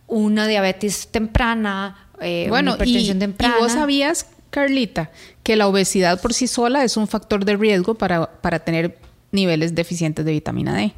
una 0.07 0.47
diabetes 0.47 1.09
temprana, 1.09 2.09
eh, 2.21 2.47
bueno, 2.49 2.73
una 2.75 2.77
hipertensión 2.77 3.19
y, 3.19 3.21
temprana. 3.21 3.57
¿Y 3.59 3.63
vos 3.63 3.73
sabías, 3.73 4.29
Carlita, 4.51 5.11
que 5.43 5.57
la 5.57 5.67
obesidad 5.67 6.21
por 6.21 6.33
sí 6.33 6.47
sola 6.47 6.85
es 6.85 6.97
un 6.97 7.09
factor 7.09 7.45
de 7.45 7.57
riesgo 7.57 7.95
para, 7.95 8.41
para 8.41 8.61
tener 8.61 8.99
niveles 9.33 9.75
deficientes 9.75 10.25
de 10.25 10.33
vitamina 10.33 10.75
D? 10.75 10.93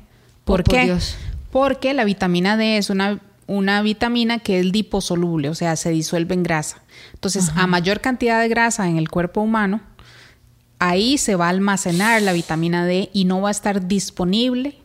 ¿Por, 0.45 0.61
Oh, 0.61 0.65
por 0.65 0.75
qué? 0.75 0.85
Dios. 0.85 1.17
Porque 1.51 1.95
la 1.95 2.05
vitamina 2.05 2.57
D 2.57 2.79
es 2.79 2.91
una, 2.91 3.21
una 3.47 3.83
vitamina 3.83 4.39
que 4.39 4.61
es 4.61 4.67
liposoluble, 4.67 5.49
o 5.49 5.55
sea, 5.55 5.77
se 5.77 5.91
disuelve 5.91 6.35
en 6.35 6.43
grasa. 6.43 6.83
Entonces, 7.15 7.51
a 7.57 7.67
mayor 7.67 8.01
cantidad 8.01 8.41
de 8.41 8.49
grasa 8.49 8.89
en 8.89 8.99
el 8.99 9.09
cuerpo 9.09 9.41
humano, 9.41 9.81
ahí 10.79 11.19
se 11.19 11.37
va 11.37 11.47
a 11.47 11.51
almacenar 11.51 12.23
la 12.23 12.33
vitamina 12.33 12.85
D 12.85 13.11
y 13.13 13.25
no 13.25 13.41
va 13.41 13.49
a 13.49 13.53
estar 13.53 13.89
disponible 13.89 14.79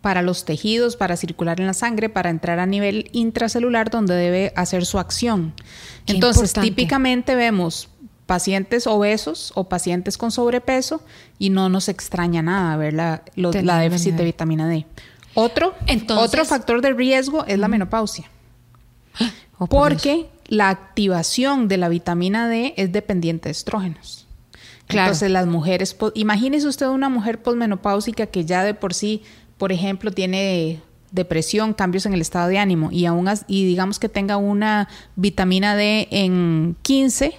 para 0.00 0.22
los 0.22 0.44
tejidos, 0.44 0.96
para 0.96 1.16
circular 1.16 1.60
en 1.60 1.66
la 1.66 1.74
sangre, 1.74 2.08
para 2.08 2.30
entrar 2.30 2.58
a 2.58 2.66
nivel 2.66 3.08
intracelular 3.12 3.90
donde 3.90 4.14
debe 4.14 4.52
hacer 4.56 4.86
su 4.86 4.98
acción. 4.98 5.52
Qué 6.06 6.14
Entonces, 6.14 6.50
importante. 6.50 6.68
típicamente 6.68 7.34
vemos 7.34 7.89
pacientes 8.30 8.86
obesos 8.86 9.50
o 9.56 9.64
pacientes 9.68 10.16
con 10.16 10.30
sobrepeso 10.30 11.02
y 11.40 11.50
no 11.50 11.68
nos 11.68 11.88
extraña 11.88 12.42
nada 12.42 12.76
ver 12.76 12.94
la, 12.94 13.22
lo- 13.34 13.50
la 13.50 13.80
déficit 13.80 14.14
de 14.14 14.22
vitamina 14.22 14.68
D. 14.68 14.86
Otro, 15.34 15.74
Entonces- 15.88 16.24
otro 16.28 16.44
factor 16.44 16.80
de 16.80 16.92
riesgo 16.92 17.44
es 17.46 17.58
la 17.58 17.66
menopausia. 17.66 18.30
Oh, 19.62 19.66
por 19.66 19.90
Dios. 19.90 20.02
Porque 20.02 20.30
la 20.46 20.70
activación 20.70 21.66
de 21.68 21.76
la 21.76 21.88
vitamina 21.90 22.48
D 22.48 22.72
es 22.78 22.92
dependiente 22.92 23.48
de 23.48 23.50
estrógenos. 23.50 24.26
Claro. 24.86 25.08
Entonces 25.08 25.30
las 25.30 25.46
mujeres, 25.46 25.94
imagínese 26.14 26.66
usted 26.68 26.86
una 26.86 27.08
mujer 27.10 27.42
posmenopáusica 27.42 28.24
que 28.26 28.46
ya 28.46 28.62
de 28.64 28.72
por 28.72 28.94
sí, 28.94 29.22
por 29.58 29.70
ejemplo, 29.72 30.12
tiene 30.12 30.80
depresión, 31.10 31.74
cambios 31.74 32.06
en 32.06 32.14
el 32.14 32.22
estado 32.22 32.48
de 32.48 32.58
ánimo 32.58 32.88
y 32.90 33.04
aún 33.04 33.28
y 33.48 33.66
digamos 33.66 33.98
que 33.98 34.08
tenga 34.08 34.36
una 34.38 34.88
vitamina 35.16 35.74
D 35.76 36.08
en 36.10 36.76
15, 36.82 37.34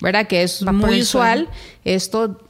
¿verdad? 0.00 0.26
Que 0.26 0.42
es 0.42 0.66
Va 0.66 0.72
muy 0.72 1.00
usual. 1.02 1.48
Esto 1.84 2.40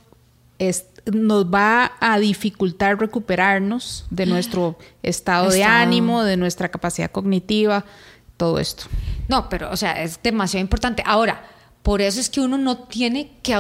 es- 0.59 0.87
nos 1.13 1.47
va 1.47 1.93
a 2.01 2.19
dificultar 2.19 2.99
recuperarnos 2.99 4.07
de 4.11 4.27
nuestro 4.27 4.77
estado 5.03 5.51
de 5.51 5.61
Estado. 5.61 5.77
ánimo, 5.83 6.23
de 6.25 6.37
nuestra 6.37 6.69
capacidad 6.69 7.11
cognitiva, 7.11 7.85
todo 8.37 8.59
esto. 8.59 8.85
No, 9.29 9.49
pero, 9.49 9.71
o 9.71 9.77
sea, 9.77 10.03
es 10.03 10.21
demasiado 10.23 10.61
importante. 10.63 11.03
Ahora, 11.07 11.45
por 11.83 12.01
eso 12.01 12.19
es 12.21 12.29
que 12.29 12.41
uno 12.41 12.59
no 12.59 12.79
tiene 12.79 13.33
que 13.43 13.55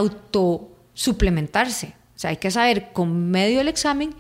autosuplementarse. 0.94 1.94
O 2.14 2.18
sea, 2.18 2.30
hay 2.30 2.38
que 2.38 2.50
saber 2.50 2.92
con 2.92 3.30
medio 3.30 3.58
del 3.58 3.68
examen 3.68 4.14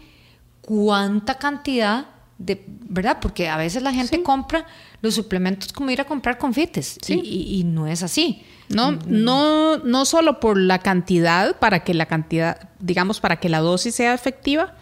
cuánta 0.60 1.36
cantidad 1.38 2.06
de, 2.38 2.64
¿verdad? 2.66 3.18
Porque 3.20 3.48
a 3.48 3.56
veces 3.56 3.82
la 3.82 3.92
gente 3.92 4.16
Sí. 4.16 4.22
compra 4.22 4.66
los 5.02 5.14
suplementos 5.14 5.72
como 5.72 5.90
ir 5.90 6.00
a 6.00 6.04
comprar 6.04 6.38
confites. 6.38 6.98
Sí. 7.02 7.20
Y, 7.24 7.64
no 7.64 7.86
es 7.86 8.02
así. 8.02 8.42
No, 8.68 8.92
no, 9.06 9.78
no 9.78 10.04
solo 10.04 10.40
por 10.40 10.58
la 10.58 10.80
cantidad, 10.80 11.56
para 11.58 11.84
que 11.84 11.94
la 11.94 12.06
cantidad, 12.06 12.68
digamos, 12.80 13.20
para 13.20 13.36
que 13.36 13.48
la 13.48 13.60
dosis 13.60 13.94
sea 13.94 14.12
efectiva, 14.12 14.74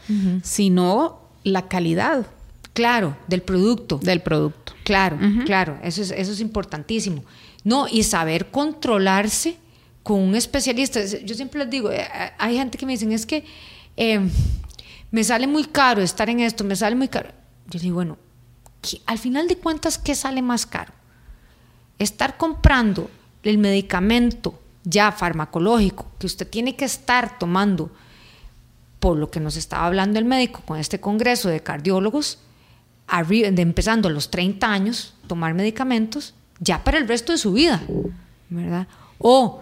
sino 0.43 1.21
la 1.45 1.69
calidad 1.69 2.27
Claro, 2.73 3.17
del 3.29 3.43
producto. 3.43 3.99
del 3.99 4.21
producto. 4.21 4.73
Claro, 4.85 5.17
claro, 5.47 5.79
eso 5.83 6.03
es, 6.03 6.11
eso 6.11 6.33
es 6.33 6.41
importantísimo. 6.41 7.25
No, 7.63 7.87
y 7.89 8.03
saber 8.03 8.51
controlarse 8.51 9.57
con 10.03 10.21
un 10.21 10.35
especialista. 10.35 11.01
Yo 11.25 11.35
siempre 11.35 11.61
les 11.61 11.71
digo, 11.71 11.91
eh, 11.93 12.07
hay 12.39 12.57
gente 12.57 12.77
que 12.77 12.85
me 12.85 12.93
dicen, 12.93 13.13
es 13.13 13.25
que 13.27 13.45
eh, 13.97 14.21
me 15.11 15.23
sale 15.25 15.47
muy 15.47 15.65
caro 15.65 16.03
estar 16.03 16.29
en 16.29 16.41
esto, 16.41 16.65
me 16.65 16.75
sale 16.77 16.97
muy 16.97 17.09
caro. 17.09 17.31
Yo 17.69 17.81
digo, 17.81 17.95
bueno, 17.97 18.19
¿qué- 18.83 19.01
al 19.07 19.19
final 19.19 19.49
de 19.49 19.57
cuentas, 19.57 19.99
¿qué 19.99 20.15
sale 20.15 20.43
más 20.43 20.67
caro? 20.67 20.93
Estar 21.99 22.37
comprando 22.37 23.11
el 23.43 23.59
medicamento 23.59 24.61
ya 24.85 25.13
farmacológico 25.13 26.07
que 26.19 26.27
usted 26.27 26.49
tiene 26.49 26.77
que 26.77 26.85
estar 26.85 27.39
tomando 27.39 27.91
por 29.01 29.17
lo 29.17 29.31
que 29.31 29.41
nos 29.41 29.57
estaba 29.57 29.87
hablando 29.87 30.19
el 30.19 30.25
médico 30.25 30.61
con 30.67 30.79
este 30.79 30.99
congreso 31.01 31.49
de 31.49 31.61
cardiólogos, 31.63 32.39
de 33.29 33.63
empezando 33.63 34.09
a 34.09 34.11
los 34.13 34.31
30 34.31 34.71
años, 34.73 35.15
tomar 35.27 35.53
medicamentos 35.55 36.35
ya 36.59 36.83
para 36.83 36.99
el 36.99 37.07
resto 37.07 37.33
de 37.33 37.39
su 37.39 37.53
vida, 37.53 37.83
¿verdad? 38.49 38.87
O 39.19 39.61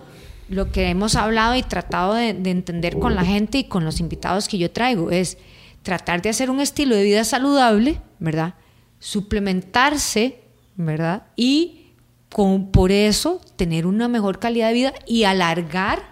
lo 0.48 0.70
que 0.70 0.88
hemos 0.90 1.16
hablado 1.16 1.54
y 1.56 1.62
tratado 1.62 2.14
de, 2.14 2.34
de 2.34 2.50
entender 2.50 2.98
con 2.98 3.14
la 3.16 3.24
gente 3.24 3.58
y 3.58 3.64
con 3.64 3.84
los 3.84 3.98
invitados 4.00 4.46
que 4.48 4.58
yo 4.58 4.70
traigo 4.70 5.10
es 5.10 5.38
tratar 5.82 6.22
de 6.22 6.30
hacer 6.30 6.50
un 6.50 6.60
estilo 6.60 6.94
de 6.96 7.02
vida 7.04 7.24
saludable, 7.24 8.00
¿verdad? 8.18 8.54
Suplementarse, 9.00 10.40
¿verdad? 10.76 11.24
Y 11.36 11.92
con, 12.30 12.70
por 12.70 12.92
eso 12.92 13.40
tener 13.56 13.86
una 13.86 14.08
mejor 14.08 14.38
calidad 14.38 14.68
de 14.68 14.74
vida 14.74 14.92
y 15.06 15.24
alargar 15.24 16.02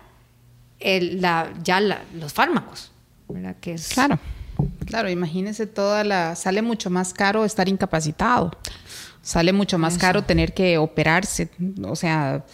el- 0.80 1.20
la, 1.20 1.52
ya 1.62 1.80
la- 1.80 2.02
los 2.18 2.32
fármacos, 2.32 2.90
¿verdad? 3.28 3.56
Que 3.60 3.74
es, 3.74 3.88
Claro, 3.88 4.18
claro, 4.86 5.08
imagínese 5.10 5.66
toda 5.66 6.04
la, 6.04 6.34
sale 6.36 6.62
mucho 6.62 6.90
más 6.90 7.12
caro 7.14 7.44
estar 7.44 7.68
incapacitado, 7.68 8.50
sale 9.22 9.52
mucho 9.52 9.78
más 9.78 9.94
Eso. 9.94 10.00
caro 10.00 10.22
tener 10.24 10.52
que 10.54 10.78
operarse, 10.78 11.48
o 11.84 11.94
sea, 11.96 12.44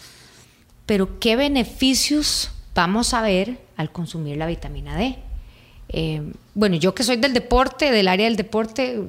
Pero 0.85 1.19
¿qué 1.19 1.35
beneficios 1.35 2.51
vamos 2.73 3.13
a 3.13 3.21
ver 3.21 3.59
al 3.75 3.91
consumir 3.91 4.37
la 4.37 4.45
vitamina 4.45 4.95
D? 4.95 5.17
Eh, 5.89 6.21
bueno, 6.53 6.75
yo 6.75 6.93
que 6.93 7.03
soy 7.03 7.17
del 7.17 7.33
deporte, 7.33 7.91
del 7.91 8.07
área 8.07 8.25
del 8.25 8.35
deporte, 8.35 8.99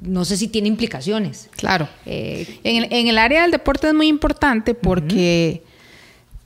no 0.00 0.24
sé 0.24 0.36
si 0.36 0.48
tiene 0.48 0.68
implicaciones. 0.68 1.48
claro. 1.56 1.88
Eh, 2.06 2.60
En 2.64 2.84
el, 2.84 2.92
en 2.92 3.08
el 3.08 3.18
área 3.18 3.42
del 3.42 3.50
deporte 3.50 3.88
es 3.88 3.94
muy 3.94 4.06
importante 4.08 4.74
porque, 4.74 5.62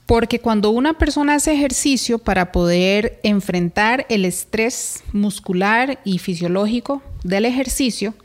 porque 0.05 0.39
cuando 0.39 0.71
una 0.71 0.93
persona 0.93 1.35
hace 1.35 1.53
ejercicio 1.53 2.17
para 2.17 2.51
poder 2.51 3.19
enfrentar 3.23 4.05
el 4.09 4.25
estrés 4.25 5.03
muscular 5.13 5.99
y 6.03 6.17
fisiológico 6.17 7.01
del 7.23 7.45
ejercicio, 7.45 8.15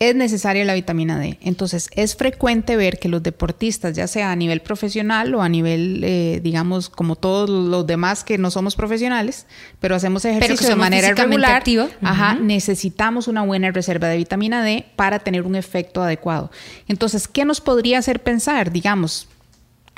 es 0.00 0.14
necesaria 0.14 0.64
la 0.64 0.74
vitamina 0.74 1.18
D. 1.18 1.38
Entonces, 1.40 1.88
es 1.94 2.16
frecuente 2.16 2.76
ver 2.76 2.98
que 2.98 3.08
los 3.08 3.22
deportistas, 3.22 3.94
ya 3.94 4.06
sea 4.06 4.32
a 4.32 4.36
nivel 4.36 4.60
profesional 4.60 5.34
o 5.34 5.42
a 5.42 5.48
nivel, 5.48 6.02
eh, 6.02 6.40
digamos, 6.42 6.88
como 6.88 7.16
todos 7.16 7.48
los 7.48 7.86
demás 7.86 8.24
que 8.24 8.36
no 8.36 8.50
somos 8.50 8.74
profesionales, 8.74 9.46
pero 9.80 9.94
hacemos 9.94 10.24
ejercicio 10.24 10.68
de 10.68 10.76
manera 10.76 11.14
regular, 11.14 11.62
ajá, 12.02 12.34
necesitamos 12.34 13.28
una 13.28 13.42
buena 13.42 13.70
reserva 13.70 14.08
de 14.08 14.16
vitamina 14.16 14.64
D 14.64 14.86
para 14.96 15.20
tener 15.20 15.42
un 15.42 15.54
efecto 15.54 16.02
adecuado. 16.02 16.50
Entonces, 16.88 17.28
¿qué 17.28 17.44
nos 17.44 17.60
podría 17.60 17.98
hacer 17.98 18.22
pensar? 18.22 18.72
Digamos, 18.72 19.28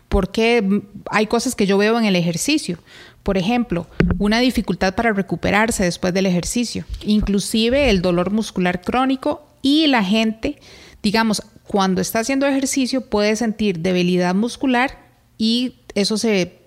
porque 0.08 0.82
hay 1.10 1.26
cosas 1.26 1.54
que 1.54 1.66
yo 1.66 1.78
veo 1.78 1.98
en 1.98 2.04
el 2.04 2.16
ejercicio. 2.16 2.78
Por 3.22 3.38
ejemplo, 3.38 3.88
una 4.18 4.38
dificultad 4.38 4.94
para 4.94 5.12
recuperarse 5.12 5.82
después 5.82 6.14
del 6.14 6.26
ejercicio, 6.26 6.84
inclusive 7.02 7.90
el 7.90 8.00
dolor 8.00 8.30
muscular 8.30 8.82
crónico 8.82 9.42
y 9.66 9.88
la 9.88 10.04
gente, 10.04 10.60
digamos, 11.02 11.42
cuando 11.64 12.00
está 12.00 12.20
haciendo 12.20 12.46
ejercicio 12.46 13.00
puede 13.00 13.34
sentir 13.34 13.80
debilidad 13.80 14.32
muscular 14.32 14.96
y 15.38 15.80
eso 15.96 16.18
se, 16.18 16.60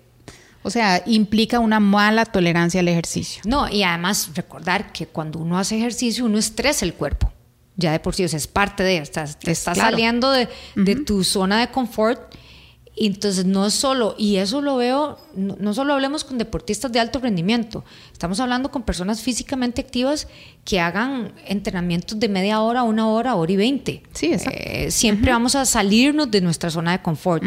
o 0.62 0.68
sea, 0.68 1.02
implica 1.06 1.60
una 1.60 1.80
mala 1.80 2.26
tolerancia 2.26 2.80
al 2.80 2.88
ejercicio. 2.88 3.40
no, 3.46 3.70
y 3.70 3.84
además 3.84 4.32
recordar 4.34 4.92
que 4.92 5.06
cuando 5.06 5.38
uno 5.38 5.58
hace 5.58 5.78
ejercicio, 5.78 6.26
uno 6.26 6.36
estresa 6.36 6.84
el 6.84 6.92
cuerpo. 6.92 7.32
Ya 7.76 7.92
de 7.92 8.00
por 8.00 8.14
sí, 8.14 8.22
o 8.24 8.28
sea, 8.28 8.36
es 8.36 8.46
parte 8.46 8.82
de, 8.82 8.98
estás, 8.98 9.38
te 9.38 9.50
Es 9.50 9.60
estás 9.60 9.78
claro. 9.78 9.92
saliendo 9.92 10.30
de, 10.30 10.50
de 10.74 10.96
tu 10.96 11.24
zona 11.24 11.58
de 11.60 11.68
confort. 11.68 12.34
Y 12.96 13.06
entonces 13.06 13.46
no 13.46 13.66
es 13.66 13.74
solo, 13.74 14.14
y 14.18 14.36
eso 14.36 14.60
lo 14.60 14.76
veo, 14.76 15.16
no, 15.34 15.56
no 15.58 15.72
solo 15.72 15.94
hablemos 15.94 16.24
con 16.24 16.38
deportistas 16.38 16.90
de 16.90 16.98
alto 16.98 17.20
rendimiento, 17.20 17.84
estamos 18.12 18.40
hablando 18.40 18.70
con 18.70 18.82
personas 18.82 19.22
físicamente 19.22 19.80
activas 19.80 20.26
que 20.64 20.80
hagan 20.80 21.32
entrenamientos 21.46 22.18
de 22.18 22.28
media 22.28 22.60
hora, 22.60 22.82
una 22.82 23.08
hora, 23.08 23.36
hora 23.36 23.52
y 23.52 23.56
veinte. 23.56 24.02
Sí, 24.12 24.26
exacto. 24.26 24.60
Eh, 24.62 24.90
siempre 24.90 25.30
vamos 25.30 25.54
a 25.54 25.64
salirnos 25.64 26.30
de 26.30 26.40
nuestra 26.40 26.68
zona 26.68 26.92
de 26.92 27.00
confort. 27.00 27.42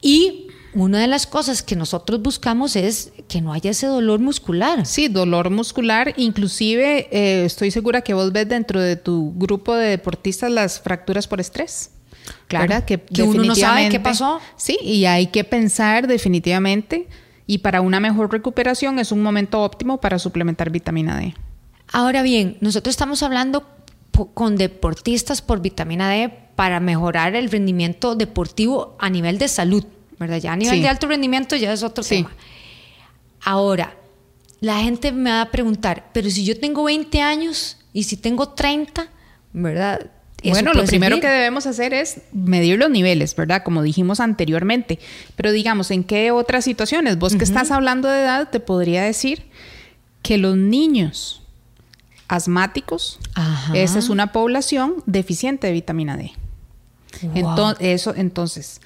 Y 0.00 0.46
una 0.74 1.00
de 1.00 1.06
las 1.06 1.26
cosas 1.26 1.62
que 1.62 1.74
nosotros 1.74 2.22
buscamos 2.22 2.76
es 2.76 3.12
que 3.28 3.40
no 3.40 3.52
haya 3.52 3.70
ese 3.70 3.86
dolor 3.86 4.20
muscular. 4.20 4.86
Sí, 4.86 5.08
dolor 5.08 5.50
muscular. 5.50 6.14
Inclusive 6.16 7.08
eh, 7.10 7.44
estoy 7.44 7.70
segura 7.70 8.02
que 8.02 8.14
vos 8.14 8.30
ves 8.32 8.48
dentro 8.48 8.80
de 8.80 8.96
tu 8.96 9.32
grupo 9.36 9.74
de 9.74 9.88
deportistas 9.88 10.50
las 10.50 10.80
fracturas 10.80 11.26
por 11.26 11.40
estrés. 11.40 11.90
Claro, 12.48 12.84
que, 12.86 13.02
uno 13.22 13.44
no 13.44 13.54
sabe 13.54 13.88
qué 13.88 14.00
pasó. 14.00 14.40
Sí, 14.56 14.78
y 14.82 15.04
hay 15.04 15.28
que 15.28 15.44
pensar 15.44 16.06
definitivamente. 16.06 17.08
Y 17.46 17.58
para 17.58 17.80
una 17.80 18.00
mejor 18.00 18.32
recuperación 18.32 18.98
es 18.98 19.12
un 19.12 19.22
momento 19.22 19.62
óptimo 19.62 20.00
para 20.00 20.18
suplementar 20.18 20.70
vitamina 20.70 21.18
D. 21.18 21.34
Ahora 21.92 22.22
bien, 22.22 22.56
nosotros 22.60 22.92
estamos 22.92 23.22
hablando 23.22 23.64
con 24.34 24.56
deportistas 24.56 25.42
por 25.42 25.60
vitamina 25.60 26.10
D 26.10 26.32
para 26.56 26.80
mejorar 26.80 27.36
el 27.36 27.50
rendimiento 27.50 28.16
deportivo 28.16 28.96
a 28.98 29.10
nivel 29.10 29.38
de 29.38 29.48
salud. 29.48 29.84
¿verdad? 30.18 30.38
Ya 30.38 30.52
a 30.52 30.56
nivel 30.56 30.82
de 30.82 30.88
alto 30.88 31.06
rendimiento 31.06 31.56
ya 31.56 31.72
es 31.72 31.82
otro 31.82 32.02
tema. 32.02 32.30
Ahora, 33.42 33.96
la 34.60 34.80
gente 34.80 35.12
me 35.12 35.30
va 35.30 35.42
a 35.42 35.50
preguntar, 35.50 36.10
pero 36.12 36.30
si 36.30 36.44
yo 36.44 36.58
tengo 36.58 36.84
20 36.84 37.20
años 37.20 37.78
y 37.92 38.04
si 38.04 38.16
tengo 38.16 38.48
30, 38.50 39.08
¿verdad? 39.52 40.10
Bueno, 40.42 40.74
lo 40.74 40.84
primero 40.84 41.18
que 41.18 41.26
debemos 41.26 41.66
hacer 41.66 41.94
es 41.94 42.20
medir 42.32 42.78
los 42.78 42.90
niveles, 42.90 43.34
¿verdad? 43.34 43.62
Como 43.64 43.82
dijimos 43.82 44.20
anteriormente. 44.20 44.98
Pero 45.34 45.50
digamos, 45.50 45.90
¿en 45.90 46.04
qué 46.04 46.30
otras 46.30 46.64
situaciones? 46.64 47.18
Vos 47.18 47.34
que 47.34 47.44
estás 47.44 47.70
hablando 47.70 48.08
de 48.08 48.20
edad, 48.20 48.50
te 48.50 48.60
podría 48.60 49.02
decir 49.02 49.44
que 50.22 50.38
los 50.38 50.56
niños 50.56 51.42
asmáticos, 52.28 53.18
esa 53.74 53.98
es 53.98 54.08
una 54.08 54.32
población 54.32 54.94
deficiente 55.06 55.68
de 55.68 55.72
vitamina 55.72 56.16
D. 56.16 56.32
Entonces, 57.34 57.86
eso, 57.86 58.14
entonces, 58.16 58.80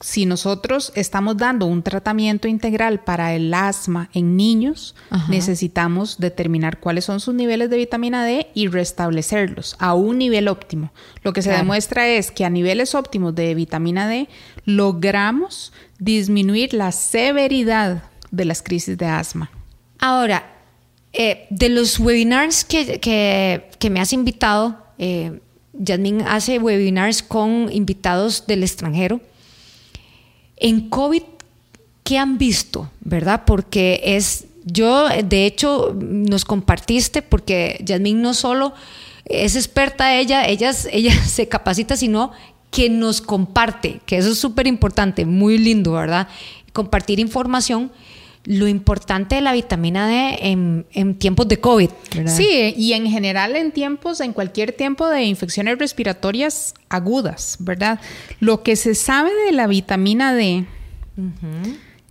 si 0.00 0.26
nosotros 0.26 0.92
estamos 0.94 1.38
dando 1.38 1.64
un 1.64 1.82
tratamiento 1.82 2.48
integral 2.48 3.00
para 3.00 3.34
el 3.34 3.52
asma 3.54 4.10
en 4.12 4.36
niños, 4.36 4.94
necesitamos 5.28 6.18
determinar 6.18 6.80
cuáles 6.80 7.06
son 7.06 7.18
sus 7.18 7.34
niveles 7.34 7.70
de 7.70 7.78
vitamina 7.78 8.22
D 8.24 8.48
y 8.52 8.68
restablecerlos 8.68 9.74
a 9.78 9.94
un 9.94 10.18
nivel 10.18 10.48
óptimo. 10.48 10.92
Lo 11.22 11.32
que 11.32 11.40
se 11.40 11.50
demuestra 11.50 12.08
es 12.08 12.30
que 12.30 12.44
a 12.44 12.50
niveles 12.50 12.94
óptimos 12.94 13.34
de 13.34 13.54
vitamina 13.54 14.06
D 14.06 14.28
logramos 14.66 15.72
disminuir 15.98 16.74
la 16.74 16.92
severidad 16.92 18.02
de 18.30 18.44
las 18.44 18.62
crisis 18.62 18.98
de 18.98 19.06
asma. 19.06 19.50
Ahora, 19.98 20.44
eh, 21.14 21.46
de 21.48 21.70
los 21.70 21.98
webinars 21.98 22.66
que, 22.66 23.70
me 23.90 24.00
has 24.00 24.12
invitado, 24.12 24.76
eh, 24.98 25.40
Jasmine 25.82 26.24
hace 26.26 26.58
webinars 26.58 27.22
con 27.22 27.72
invitados 27.72 28.46
del 28.46 28.62
extranjero 28.62 29.22
en 30.56 30.88
COVID, 30.88 31.22
¿qué 32.02 32.18
han 32.18 32.38
visto? 32.38 32.90
¿Verdad? 33.00 33.42
Porque 33.46 34.00
es, 34.04 34.46
yo, 34.64 35.08
de 35.08 35.46
hecho, 35.46 35.94
nos 35.98 36.44
compartiste, 36.44 37.22
porque 37.22 37.80
Yasmín 37.84 38.22
no 38.22 38.34
solo 38.34 38.74
es 39.24 39.56
experta 39.56 40.16
ella, 40.16 40.46
ella, 40.46 40.72
ella 40.92 41.12
se 41.24 41.48
capacita, 41.48 41.96
sino 41.96 42.32
que 42.70 42.90
nos 42.90 43.20
comparte, 43.20 44.00
que 44.06 44.18
eso 44.18 44.30
es 44.30 44.38
súper 44.38 44.66
importante, 44.66 45.24
muy 45.24 45.56
lindo, 45.56 45.92
¿verdad? 45.92 46.28
Compartir 46.72 47.20
información 47.20 47.90
lo 48.46 48.68
importante 48.68 49.34
de 49.34 49.40
la 49.40 49.52
vitamina 49.52 50.06
D 50.06 50.38
en, 50.40 51.14
tiempos 51.18 51.48
de 51.48 51.58
COVID. 51.58 51.90
Sí, 52.26 52.74
y 52.76 52.92
en 52.92 53.06
general 53.06 53.56
en 53.56 53.72
tiempos, 53.72 54.20
en 54.20 54.32
cualquier 54.32 54.72
tiempo 54.72 55.08
de 55.08 55.24
infecciones 55.24 55.78
respiratorias 55.78 56.74
agudas, 56.88 57.56
¿verdad? 57.60 58.00
Lo 58.40 58.62
que 58.62 58.76
se 58.76 58.94
sabe 58.94 59.30
de 59.46 59.52
la 59.52 59.66
vitamina 59.66 60.32
D 60.32 60.64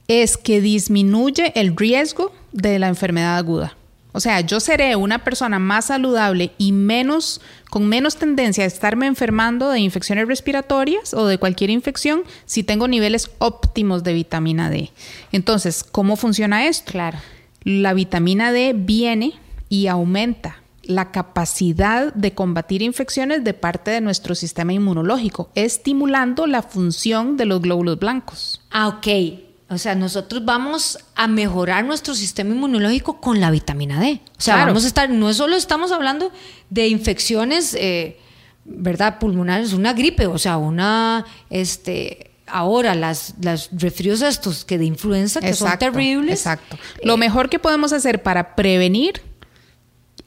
es 0.07 0.37
que 0.37 0.61
disminuye 0.61 1.53
el 1.55 1.75
riesgo 1.75 2.33
de 2.51 2.79
la 2.79 2.89
enfermedad 2.89 3.37
aguda. 3.37 3.75
O 4.15 4.21
sea, 4.21 4.39
yo 4.39 4.61
seré 4.61 4.95
una 4.95 5.25
persona 5.25 5.59
más 5.59 5.87
saludable 5.87 6.53
y 6.57 6.71
menos 6.71 7.41
con 7.69 7.89
menos 7.89 8.15
tendencia 8.15 8.63
a 8.63 8.67
estarme 8.67 9.07
enfermando 9.07 9.69
de 9.69 9.81
infecciones 9.81 10.25
respiratorias 10.25 11.13
o 11.13 11.27
de 11.27 11.37
cualquier 11.37 11.69
infección 11.69 12.23
si 12.45 12.63
tengo 12.63 12.87
niveles 12.87 13.29
óptimos 13.39 14.05
de 14.05 14.13
vitamina 14.13 14.69
D. 14.69 14.89
Entonces, 15.33 15.83
¿cómo 15.83 16.15
funciona 16.15 16.65
esto? 16.65 16.93
Claro. 16.93 17.17
La 17.65 17.93
vitamina 17.93 18.53
D 18.53 18.71
viene 18.73 19.33
y 19.67 19.87
aumenta 19.87 20.61
la 20.83 21.11
capacidad 21.11 22.13
de 22.13 22.33
combatir 22.33 22.83
infecciones 22.83 23.43
de 23.43 23.53
parte 23.53 23.91
de 23.91 23.99
nuestro 23.99 24.33
sistema 24.33 24.71
inmunológico, 24.71 25.49
estimulando 25.55 26.47
la 26.47 26.61
función 26.61 27.35
de 27.35 27.43
los 27.43 27.61
glóbulos 27.61 27.99
blancos. 27.99 28.61
Ah, 28.71 28.87
ok. 28.87 29.44
O 29.67 29.79
sea, 29.79 29.95
nosotros 29.95 30.45
vamos 30.45 30.99
a 31.15 31.27
mejorar 31.27 31.83
nuestro 31.85 32.13
sistema 32.13 32.53
inmunológico 32.53 33.19
con 33.19 33.41
la 33.41 33.49
vitamina 33.49 33.99
D. 33.99 34.21
O 34.37 34.41
sea, 34.41 34.65
vamos 34.65 34.83
a 34.83 34.87
estar, 34.87 35.09
no 35.09 35.33
solo 35.33 35.55
estamos 35.55 35.91
hablando 35.91 36.31
de 36.69 36.87
infecciones, 36.87 37.73
eh, 37.73 38.19
¿verdad? 38.63 39.17
Pulmonares, 39.17 39.73
una 39.73 39.93
gripe, 39.93 40.27
o 40.27 40.37
sea, 40.37 40.57
una, 40.57 41.25
este, 41.49 42.31
ahora 42.45 42.93
las, 42.93 43.33
las 43.41 43.69
resfríos 43.71 44.21
estos 44.21 44.65
que 44.65 44.77
de 44.77 44.85
influenza, 44.85 45.41
que 45.41 45.53
son 45.53 45.75
terribles. 45.79 46.41
Exacto. 46.41 46.77
Lo 47.03 47.15
eh, 47.15 47.17
mejor 47.17 47.49
que 47.49 47.57
podemos 47.57 47.91
hacer 47.91 48.21
para 48.21 48.55
prevenir 48.55 49.23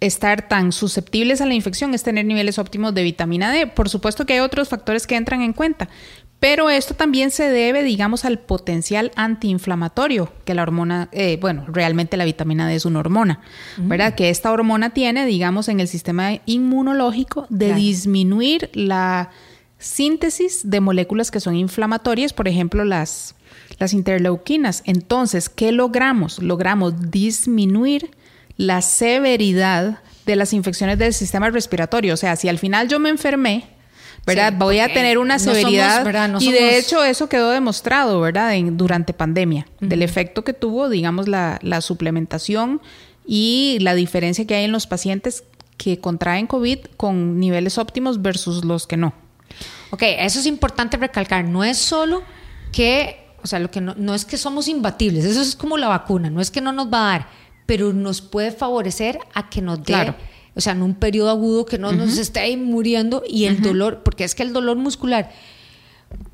estar 0.01 0.48
tan 0.48 0.72
susceptibles 0.72 1.40
a 1.40 1.46
la 1.46 1.55
infección 1.55 1.94
es 1.94 2.03
tener 2.03 2.24
niveles 2.24 2.59
óptimos 2.59 2.94
de 2.94 3.03
vitamina 3.03 3.53
D. 3.53 3.66
Por 3.66 3.88
supuesto 3.88 4.27
que 4.27 4.35
hay 4.35 4.40
otros 4.40 4.68
factores 4.68 5.07
que 5.07 5.16
entran 5.16 5.42
en 5.42 5.53
cuenta, 5.53 5.88
pero 6.40 6.70
esto 6.70 6.94
también 6.94 7.31
se 7.33 7.48
debe, 7.48 7.83
digamos, 7.83 8.24
al 8.24 8.38
potencial 8.38 9.11
antiinflamatorio 9.16 10.33
que 10.44 10.55
la 10.55 10.62
hormona, 10.62 11.09
eh, 11.11 11.37
bueno, 11.40 11.64
realmente 11.66 12.16
la 12.16 12.24
vitamina 12.24 12.68
D 12.68 12.77
es 12.77 12.85
una 12.85 13.01
hormona, 13.01 13.40
¿verdad? 13.77 14.14
Que 14.14 14.31
esta 14.31 14.53
hormona 14.53 14.90
tiene, 14.90 15.27
digamos, 15.27 15.68
en 15.68 15.81
el 15.81 15.88
sistema 15.88 16.38
inmunológico 16.46 17.46
de 17.48 17.74
disminuir 17.74 18.70
la 18.72 19.31
síntesis 19.79 20.68
de 20.70 20.81
moléculas 20.81 21.33
que 21.33 21.40
son 21.40 21.57
inflamatorias, 21.57 22.33
por 22.33 22.46
ejemplo, 22.46 22.85
las, 22.85 23.35
las 23.81 23.92
interleuquinas. 23.92 24.83
Entonces, 24.87 25.48
¿qué 25.48 25.72
logramos? 25.72 26.40
Logramos 26.40 27.11
disminuir 27.11 28.12
la 28.57 28.81
severidad 28.83 30.01
de 30.24 30.37
las 30.37 30.53
infecciones 30.53 30.98
del 30.98 31.14
sistema 31.14 31.51
respiratorio. 31.51 32.14
O 32.14 32.16
sea, 32.16 32.37
si 32.37 32.48
al 32.48 32.59
final 32.59 32.88
yo 32.88 33.01
me 33.01 33.09
enfermé, 33.09 33.78
¿verdad? 34.29 34.55
Voy 34.57 34.79
a 34.79 34.93
tener 34.93 35.19
una 35.19 35.38
severidad. 35.38 36.07
y 36.41 36.53
de 36.53 36.79
hecho 36.79 37.03
eso 37.03 37.29
quedó 37.29 37.51
demostrado, 37.51 38.21
¿verdad? 38.21 38.55
durante 38.73 39.12
pandemia, 39.12 39.67
del 39.81 40.03
efecto 40.03 40.45
que 40.45 40.53
tuvo, 40.53 40.88
digamos, 40.88 41.29
la, 41.29 41.81
suplementación 41.81 42.81
y 43.27 43.79
la 43.81 43.95
diferencia 43.95 44.47
que 44.47 44.55
hay 44.55 44.64
en 44.64 44.73
los 44.73 44.87
pacientes 44.87 45.45
que 45.77 45.99
contraen 46.01 46.47
COVID 46.47 46.79
con 46.97 47.38
niveles 47.38 47.79
óptimos 47.79 48.21
versus 48.21 48.64
los 48.64 48.87
que 48.87 48.97
no. 48.97 49.14
Ok, 49.91 50.03
eso 50.03 50.41
es 50.41 50.47
importante 50.47 50.97
recalcar. 50.97 51.45
No 51.45 51.64
es 51.64 51.79
solo 51.79 52.23
que, 52.73 53.25
o 53.43 53.47
sea, 53.47 53.59
lo 53.59 53.71
que 53.71 53.81
no, 53.81 53.95
no 53.97 54.14
es 54.14 54.25
que 54.25 54.37
somos 54.37 54.69
imbatibles, 54.69 55.25
eso 55.25 55.41
es 55.41 55.57
como 55.57 55.79
la 55.79 55.88
vacuna, 55.88 56.31
no 56.31 56.41
es 56.41 56.51
que 56.51 56.61
no 56.61 56.73
nos 56.73 56.93
va 56.93 56.99
a 56.99 57.12
dar, 57.12 57.29
pero 57.64 57.93
nos 57.93 58.21
puede 58.21 58.51
favorecer 58.51 59.19
a 59.35 59.49
que 59.49 59.62
nos 59.62 59.79
dé 59.79 59.85
claro 59.85 60.14
o 60.59 60.61
sea, 60.61 60.73
en 60.73 60.83
un 60.83 60.97
periodo 60.97 61.31
agudo 61.31 61.64
que 61.64 61.79
no 61.79 61.92
nos 61.92 62.18
esté 62.18 62.40
ahí 62.40 62.57
muriendo 62.57 63.23
y 63.29 63.44
el 63.44 63.62
dolor, 63.62 64.03
porque 64.05 64.25
es 64.25 64.35
que 64.35 64.42
el 64.42 64.53
dolor 64.53 64.77
muscular, 64.77 65.31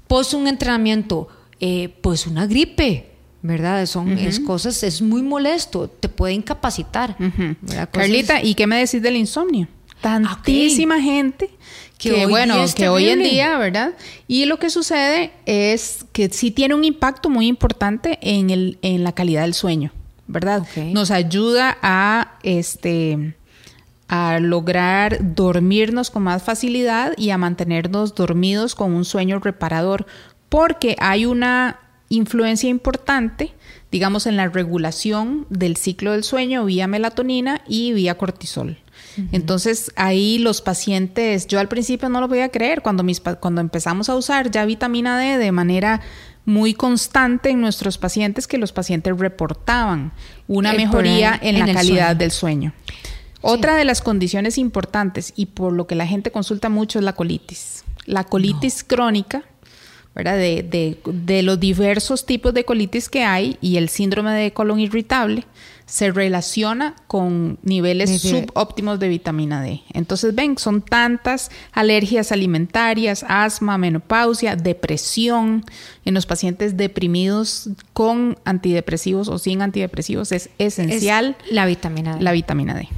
pos 0.06 0.32
un 0.32 0.48
entrenamiento, 0.48 1.28
eh, 1.60 1.94
pues 2.00 2.26
una 2.26 2.46
gripe, 2.46 3.10
¿verdad? 3.42 3.84
Son 3.84 4.16
es 4.16 4.40
cosas, 4.40 4.82
es 4.82 5.02
muy 5.02 5.20
molesto, 5.20 5.88
te 5.88 6.08
puede 6.08 6.32
incapacitar. 6.32 7.18
Carlita, 7.92 8.42
¿y 8.42 8.54
qué 8.54 8.66
me 8.66 8.78
decís 8.78 9.02
del 9.02 9.16
insomnio? 9.16 9.68
Tantísima 10.00 11.02
gente 11.02 11.50
que, 11.98 12.24
bueno, 12.24 12.56
que 12.74 12.88
hoy 12.88 13.10
en 13.10 13.22
día, 13.22 13.58
¿verdad? 13.58 13.92
Y 14.26 14.46
lo 14.46 14.58
que 14.58 14.70
sucede 14.70 15.32
es 15.44 16.06
que 16.12 16.30
sí 16.30 16.50
tiene 16.50 16.74
un 16.74 16.84
impacto 16.84 17.28
muy 17.28 17.46
importante 17.46 18.18
en, 18.22 18.48
el, 18.48 18.78
en 18.80 19.04
la 19.04 19.12
calidad 19.12 19.42
del 19.42 19.52
sueño, 19.52 19.92
¿verdad? 20.26 20.66
Nos 20.94 21.10
ayuda 21.10 21.76
a 21.82 22.38
este 22.42 23.34
a 24.08 24.38
lograr 24.40 25.34
dormirnos 25.34 26.10
con 26.10 26.24
más 26.24 26.42
facilidad 26.42 27.14
y 27.16 27.30
a 27.30 27.38
mantenernos 27.38 28.14
dormidos 28.14 28.74
con 28.74 28.92
un 28.92 29.04
sueño 29.04 29.38
reparador, 29.38 30.06
porque 30.48 30.96
hay 31.00 31.26
una 31.26 31.80
influencia 32.08 32.68
importante, 32.68 33.54
digamos, 33.90 34.26
en 34.26 34.36
la 34.36 34.48
regulación 34.48 35.46
del 35.50 35.76
ciclo 35.76 36.12
del 36.12 36.24
sueño 36.24 36.64
vía 36.64 36.86
melatonina 36.86 37.62
y 37.66 37.92
vía 37.92 38.16
cortisol. 38.16 38.78
Entonces 39.32 39.92
ahí 39.96 40.38
los 40.38 40.60
pacientes, 40.60 41.46
yo 41.46 41.60
al 41.60 41.68
principio 41.68 42.08
no 42.08 42.20
lo 42.20 42.28
podía 42.28 42.48
creer, 42.48 42.82
cuando, 42.82 43.02
mis, 43.02 43.20
cuando 43.20 43.60
empezamos 43.60 44.08
a 44.08 44.16
usar 44.16 44.50
ya 44.50 44.64
vitamina 44.64 45.18
D 45.18 45.38
de 45.38 45.52
manera 45.52 46.00
muy 46.44 46.74
constante 46.74 47.50
en 47.50 47.60
nuestros 47.60 47.96
pacientes, 47.96 48.46
que 48.46 48.58
los 48.58 48.72
pacientes 48.72 49.16
reportaban 49.16 50.12
una 50.46 50.72
mejoría 50.72 51.38
en, 51.40 51.58
la 51.58 51.72
calidad 51.72 52.16
del 52.16 52.30
sueño. 52.30 52.72
Otra 53.44 53.76
de 53.76 53.85
las 53.85 54.00
condiciones 54.00 54.59
importantes 54.59 55.33
y 55.37 55.46
por 55.46 55.72
lo 55.72 55.87
que 55.87 55.94
la 55.94 56.07
gente 56.07 56.30
consulta 56.30 56.68
mucho 56.68 56.98
es 56.98 57.04
la 57.04 57.12
colitis. 57.12 57.85
La 58.07 58.24
colitis 58.24 58.85
crónica 58.85 59.44
¿verdad? 60.14 60.37
De, 60.37 60.96
de, 61.04 61.42
los 61.42 61.59
diversos 61.59 62.24
tipos 62.24 62.54
de 62.54 62.64
colitis 62.64 63.09
que 63.09 63.24
hay 63.24 63.59
y 63.61 63.78
el 63.78 63.88
síndrome 63.88 64.33
de 64.33 64.52
colon 64.52 64.78
irritable 64.78 65.44
se 65.87 66.12
relaciona 66.12 66.94
con 67.09 67.59
niveles 67.62 68.22
subóptimos 68.22 69.00
de 69.00 69.09
vitamina 69.09 69.61
D. 69.61 69.83
Entonces, 69.92 70.35
ven, 70.35 70.57
son 70.57 70.83
tantas 70.83 71.50
alergias 71.72 72.33
alimentarias, 72.33 73.24
asma, 73.28 73.76
menopausia, 73.76 74.57
depresión. 74.57 75.64
En 76.04 76.14
los 76.14 76.26
pacientes 76.26 76.76
deprimidos 76.76 77.70
con 77.92 78.38
antidepresivos 78.44 79.28
o 79.28 79.38
sin 79.38 79.62
antidepresivos 79.62 80.33
es 80.33 80.48
esencial 80.59 81.37
la 81.50 81.66
vitamina 81.66 82.16
D. 82.16 82.22
La 82.22 82.33
vitamina 82.33 82.74
D. 82.74 82.88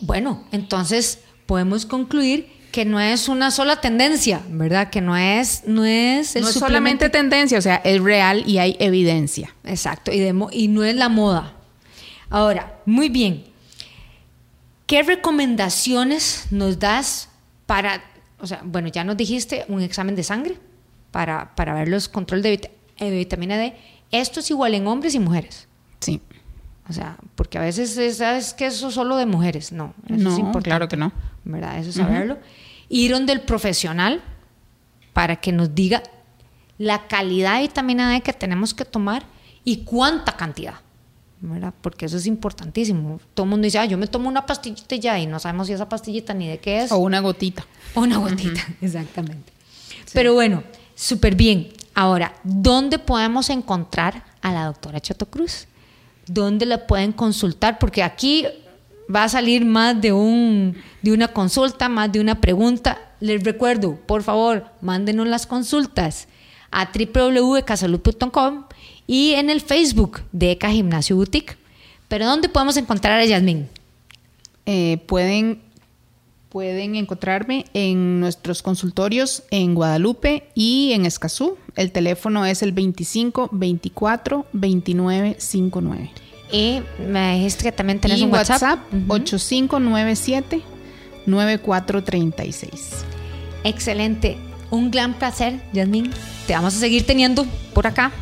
Bueno, 0.00 0.44
entonces 0.52 1.20
podemos 1.46 1.86
concluir 1.86 2.48
que 2.72 2.84
no 2.84 3.00
es 3.00 3.28
una 3.28 3.50
sola 3.50 3.80
tendencia, 3.80 4.42
¿verdad? 4.50 4.90
Que 4.90 5.00
no 5.00 5.16
es 5.16 5.64
no 5.66 5.84
es 5.84 6.36
no 6.36 6.48
es 6.48 6.54
solamente 6.54 7.08
tendencia, 7.08 7.58
o 7.58 7.62
sea, 7.62 7.76
es 7.76 8.00
real 8.00 8.44
y 8.46 8.58
hay 8.58 8.76
evidencia. 8.78 9.54
Exacto, 9.64 10.12
y, 10.12 10.28
y 10.52 10.68
no 10.68 10.84
es 10.84 10.94
la 10.94 11.08
moda. 11.08 11.54
Ahora, 12.30 12.80
muy 12.84 13.08
bien. 13.08 13.44
¿Qué 14.86 15.02
recomendaciones 15.02 16.46
nos 16.50 16.78
das 16.78 17.28
para, 17.66 18.02
o 18.38 18.46
sea, 18.46 18.62
bueno, 18.64 18.88
ya 18.88 19.04
nos 19.04 19.16
dijiste 19.16 19.64
un 19.68 19.82
examen 19.82 20.16
de 20.16 20.22
sangre 20.22 20.56
para, 21.10 21.54
para 21.54 21.74
ver 21.74 21.88
los 21.88 22.08
controles 22.08 22.42
de, 22.42 22.70
eh, 22.98 23.10
vitamina 23.10 23.56
D. 23.56 23.74
Esto 24.10 24.40
es 24.40 24.50
igual 24.50 24.74
en 24.74 24.86
hombres 24.86 25.14
y 25.14 25.18
mujeres. 25.18 25.68
Sí. 26.00 26.20
O 26.88 26.92
sea, 26.92 27.16
porque 27.34 27.58
a 27.58 27.60
veces 27.60 28.16
sabes 28.16 28.54
que 28.54 28.66
eso 28.66 28.88
es 28.88 28.94
solo 28.94 29.16
de 29.16 29.26
mujeres. 29.26 29.72
No, 29.72 29.94
eso 30.06 30.16
no, 30.16 30.32
es 30.32 30.38
importante, 30.38 30.70
claro 30.70 30.88
que 30.88 30.96
no. 30.96 31.12
¿Verdad? 31.44 31.78
Eso 31.78 31.90
es 31.90 31.96
saberlo. 31.96 32.38
Ir 32.88 33.12
donde 33.12 33.32
el 33.32 33.42
profesional 33.42 34.22
para 35.12 35.36
que 35.36 35.52
nos 35.52 35.74
diga 35.74 36.02
la 36.78 37.06
calidad 37.08 37.56
de 37.56 37.62
vitamina 37.62 38.10
D 38.10 38.20
que 38.22 38.32
tenemos 38.32 38.72
que 38.72 38.84
tomar 38.84 39.24
y 39.64 39.84
cuánta 39.84 40.32
cantidad. 40.36 40.74
¿verdad? 41.40 41.72
Porque 41.80 42.06
eso 42.06 42.16
es 42.16 42.26
importantísimo. 42.26 43.20
Todo 43.34 43.44
el 43.44 43.50
mundo 43.50 43.64
dice, 43.64 43.78
ah, 43.78 43.84
yo 43.84 43.98
me 43.98 44.06
tomo 44.06 44.28
una 44.28 44.44
pastillita 44.46 44.96
ya 44.96 45.18
y 45.18 45.26
no 45.26 45.38
sabemos 45.38 45.66
si 45.68 45.72
esa 45.72 45.88
pastillita 45.88 46.34
ni 46.34 46.48
de 46.48 46.58
qué 46.58 46.82
es. 46.82 46.92
O 46.92 46.98
una 46.98 47.20
gotita. 47.20 47.64
O 47.94 48.00
una 48.00 48.18
gotita, 48.18 48.60
exactamente. 48.80 49.52
Pero 50.12 50.34
bueno, 50.34 50.62
súper 50.94 51.34
bien. 51.34 51.68
Ahora, 51.94 52.34
¿dónde 52.44 52.98
podemos 52.98 53.50
encontrar 53.50 54.24
a 54.40 54.52
la 54.52 54.64
doctora 54.66 55.00
Chato 55.00 55.26
Cruz? 55.26 55.66
¿Dónde 56.28 56.66
la 56.66 56.86
pueden 56.86 57.12
consultar? 57.12 57.78
Porque 57.78 58.02
aquí 58.02 58.46
va 59.14 59.24
a 59.24 59.28
salir 59.28 59.64
más 59.64 60.00
de, 60.00 60.12
un, 60.12 60.76
de 61.02 61.12
una 61.12 61.28
consulta, 61.28 61.88
más 61.88 62.12
de 62.12 62.20
una 62.20 62.40
pregunta. 62.40 62.98
Les 63.20 63.42
recuerdo, 63.42 63.96
por 64.06 64.22
favor, 64.22 64.66
mándenos 64.80 65.26
las 65.26 65.46
consultas 65.46 66.28
a 66.70 66.90
www.casalud.com 66.92 68.64
y 69.06 69.32
en 69.32 69.50
el 69.50 69.60
Facebook 69.60 70.20
de 70.32 70.52
ECA 70.52 70.70
Gimnasio 70.70 71.16
Boutique. 71.16 71.56
Pero 72.08 72.26
¿dónde 72.26 72.48
podemos 72.48 72.76
encontrar 72.76 73.18
a 73.18 73.24
Yasmín? 73.24 73.68
Eh, 74.66 74.98
pueden, 75.06 75.62
pueden 76.48 76.96
encontrarme 76.96 77.66
en 77.74 78.20
nuestros 78.20 78.62
consultorios 78.62 79.42
en 79.50 79.74
Guadalupe 79.74 80.48
y 80.54 80.92
en 80.92 81.06
Escazú. 81.06 81.56
El 81.76 81.92
teléfono 81.92 82.46
es 82.46 82.62
el 82.62 82.72
25 82.72 83.50
24 83.52 84.46
29 84.52 85.36
59. 85.38 86.10
Y 86.50 86.80
que 87.62 87.72
también 87.72 88.00
tenés 88.00 88.22
un 88.22 88.32
WhatsApp, 88.32 88.80
8597 89.08 90.62
9436. 91.26 93.04
Excelente. 93.64 94.38
Un 94.70 94.90
gran 94.90 95.14
placer, 95.14 95.60
Yasmín. 95.72 96.10
Te 96.46 96.54
vamos 96.54 96.74
a 96.74 96.78
seguir 96.78 97.06
teniendo 97.06 97.46
por 97.74 97.86
acá 97.86 98.12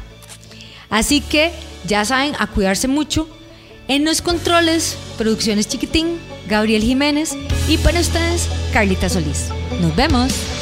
Así 0.91 1.21
que 1.21 1.53
ya 1.87 2.05
saben, 2.05 2.35
a 2.39 2.47
cuidarse 2.47 2.89
mucho. 2.89 3.29
En 3.89 4.05
los 4.05 4.23
controles, 4.23 4.97
Producciones 5.17 5.69
Chiquitín, 5.69 6.19
Gabriel 6.49 6.83
Jiménez 6.83 7.37
y 7.69 7.79
para 7.79 8.01
ustedes, 8.01 8.49
Carlita 8.73 9.09
Solís. 9.09 9.49
Nos 9.81 9.95
vemos. 9.97 10.56